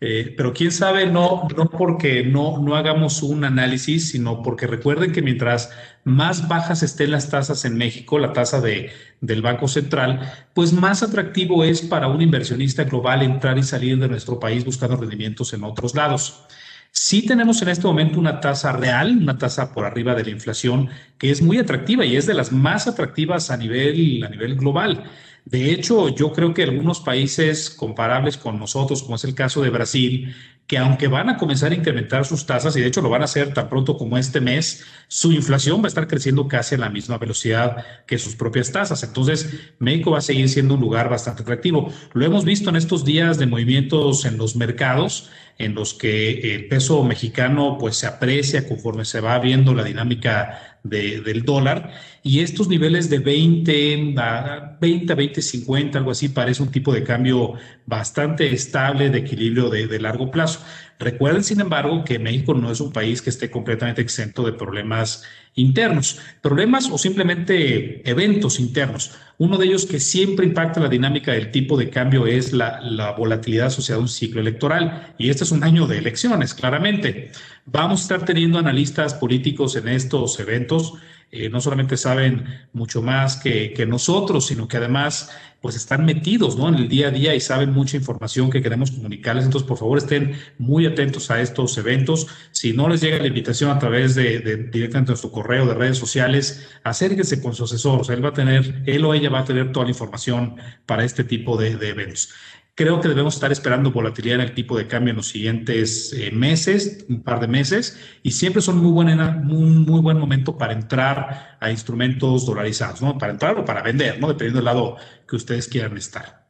[0.00, 5.10] Eh, pero quién sabe, no, no porque no, no hagamos un análisis, sino porque recuerden
[5.10, 5.70] que mientras
[6.04, 11.02] más bajas estén las tasas en México, la tasa de, del Banco Central, pues más
[11.02, 15.64] atractivo es para un inversionista global entrar y salir de nuestro país buscando rendimientos en
[15.64, 16.44] otros lados.
[16.92, 20.88] Sí tenemos en este momento una tasa real, una tasa por arriba de la inflación,
[21.18, 25.04] que es muy atractiva y es de las más atractivas a nivel, a nivel global.
[25.50, 29.70] De hecho, yo creo que algunos países comparables con nosotros, como es el caso de
[29.70, 30.34] Brasil,
[30.66, 33.24] que aunque van a comenzar a incrementar sus tasas, y de hecho lo van a
[33.24, 36.90] hacer tan pronto como este mes, su inflación va a estar creciendo casi a la
[36.90, 39.02] misma velocidad que sus propias tasas.
[39.02, 41.90] Entonces, México va a seguir siendo un lugar bastante atractivo.
[42.12, 46.68] Lo hemos visto en estos días de movimientos en los mercados, en los que el
[46.68, 52.68] peso mexicano pues se aprecia conforme se va viendo la dinámica del dólar y estos
[52.68, 57.54] niveles de 20 a 20, 20, 50, algo así, parece un tipo de cambio
[57.86, 60.60] bastante estable de equilibrio de, de largo plazo.
[60.98, 65.22] Recuerden, sin embargo, que México no es un país que esté completamente exento de problemas
[65.54, 69.12] internos, problemas o simplemente eventos internos.
[69.38, 73.12] Uno de ellos que siempre impacta la dinámica del tipo de cambio es la, la,
[73.12, 75.14] volatilidad asociada a un ciclo electoral.
[75.16, 77.30] Y este es un año de elecciones, claramente.
[77.64, 80.94] Vamos a estar teniendo analistas políticos en estos eventos
[81.30, 86.68] eh, no solamente saben mucho más que, nosotros, sino que además pues están metidos ¿no?
[86.68, 89.44] en el día a día y saben mucha información que queremos comunicarles.
[89.44, 92.28] Entonces, por favor, estén muy atentos a estos eventos.
[92.52, 95.98] Si no les llega la invitación a través de, directamente de su correo, de redes
[95.98, 98.10] sociales, acérquense con su asesor.
[98.10, 100.56] Él va a tener, él o ella va a tener toda la información
[100.86, 102.30] para este tipo de eventos.
[102.78, 106.30] Creo que debemos estar esperando volatilidad en el tipo de cambio en los siguientes eh,
[106.30, 110.74] meses, un par de meses, y siempre son muy buen, un muy buen momento para
[110.74, 113.18] entrar a instrumentos dolarizados, ¿no?
[113.18, 114.28] Para entrar o para vender, ¿no?
[114.28, 116.46] Dependiendo del lado que ustedes quieran estar.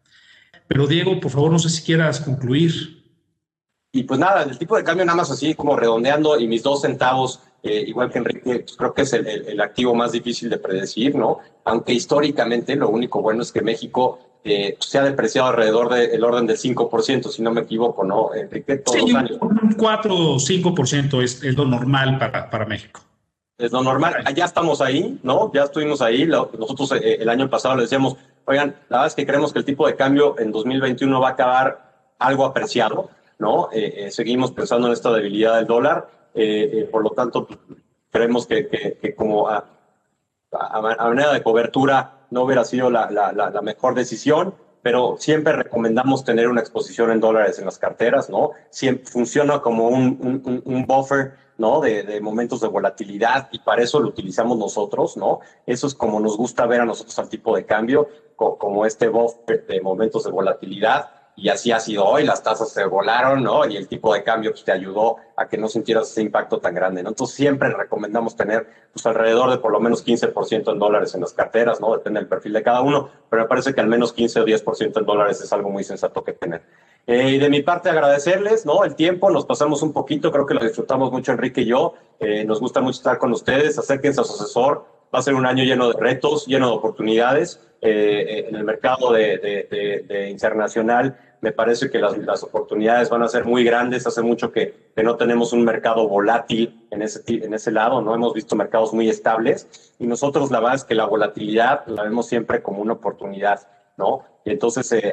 [0.67, 3.11] Pero Diego, por favor, no sé si quieras concluir.
[3.91, 6.83] Y pues nada, el tipo de cambio nada más así como redondeando y mis dos
[6.83, 10.59] centavos, eh, igual que Enrique, pues creo que es el, el, activo más difícil de
[10.59, 11.39] predecir, ¿no?
[11.65, 16.47] Aunque históricamente lo único bueno es que México eh, se ha depreciado alrededor del orden
[16.47, 18.77] del 5%, si no me equivoco, ¿no, Enrique?
[18.77, 19.39] Todos sí, los años.
[19.41, 23.01] Un 4 o 5% es, es, lo normal para, para México.
[23.59, 24.25] Es lo normal.
[24.35, 25.53] Ya estamos ahí, ¿no?
[25.53, 26.27] Ya estuvimos ahí.
[26.27, 29.65] Nosotros eh, el año pasado le decíamos, oigan, la verdad es que creemos que el
[29.65, 33.69] tipo de cambio en 2021 va a acabar algo apreciado, ¿no?
[33.73, 36.09] Eh, eh, seguimos pensando en esta debilidad del dólar.
[36.35, 37.49] Eh, por lo tanto,
[38.11, 39.65] creemos que, que, que como a,
[40.53, 46.25] a, a manera de cobertura no hubiera sido la, la, mejor decisión, pero siempre recomendamos
[46.25, 48.53] tener una exposición en dólares en las carteras, ¿no?
[48.71, 51.81] Siempre funciona como un, un, un buffer, ¿no?
[51.81, 55.41] De, de, momentos de volatilidad y para eso lo utilizamos nosotros, ¿no?
[55.67, 59.67] Eso es como nos gusta ver a nosotros al tipo de cambio, como este buffer
[59.67, 63.65] de momentos de volatilidad y así ha sido hoy, las tasas se volaron, ¿no?
[63.65, 66.75] Y el tipo de cambio pues, te ayudó a que no sintieras ese impacto tan
[66.75, 67.11] grande, ¿no?
[67.11, 71.33] Entonces siempre recomendamos tener pues alrededor de por lo menos 15% en dólares en las
[71.33, 71.93] carteras, ¿no?
[71.97, 74.99] Depende del perfil de cada uno, pero me parece que al menos 15 o 10%
[74.99, 76.63] en dólares es algo muy sensato que tener.
[77.07, 78.83] Eh, y de mi parte agradecerles, ¿no?
[78.83, 82.45] El tiempo, nos pasamos un poquito, creo que lo disfrutamos mucho Enrique y yo, eh,
[82.45, 84.85] nos gusta mucho estar con ustedes, acérquense a su asesor,
[85.15, 89.13] va a ser un año lleno de retos, lleno de oportunidades eh, en el mercado
[89.13, 94.07] de, de, de, de internacional me parece que las, oportunidades van a ser muy grandes.
[94.07, 98.35] Hace mucho que, no tenemos un mercado volátil en ese, en ese lado, no hemos
[98.35, 99.69] visto mercados muy estables
[99.99, 104.25] y nosotros la verdad es que la volatilidad la vemos siempre como una oportunidad, ¿no?
[104.45, 105.13] Y entonces eh,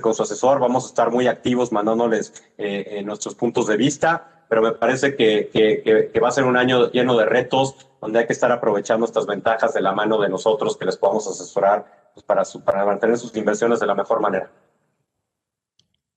[0.00, 4.44] con su asesor, vamos a estar muy activos mandándoles eh, eh, nuestros puntos de vista,
[4.48, 8.20] pero me parece que, que, que va a ser un año lleno de retos donde
[8.20, 11.84] hay que estar aprovechando estas ventajas de la mano de nosotros que les podamos asesorar
[12.14, 14.50] pues, para, para mantener sus inversiones de la mejor manera.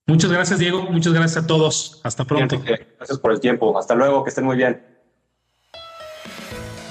[0.06, 0.82] Muchas gracias, Diego.
[0.82, 2.00] Muchas gracias a todos.
[2.02, 2.60] Hasta pronto.
[2.62, 3.78] Gracias por el tiempo.
[3.78, 4.22] Hasta luego.
[4.22, 4.82] Que estén muy bien.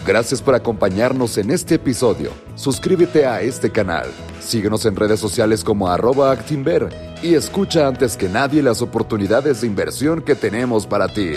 [0.05, 2.31] Gracias por acompañarnos en este episodio.
[2.55, 4.07] Suscríbete a este canal.
[4.41, 6.89] Síguenos en redes sociales como arroba Actinver
[7.21, 11.35] y escucha antes que nadie las oportunidades de inversión que tenemos para ti.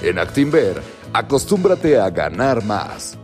[0.00, 0.80] En Actinver,
[1.12, 3.18] acostúmbrate a ganar más.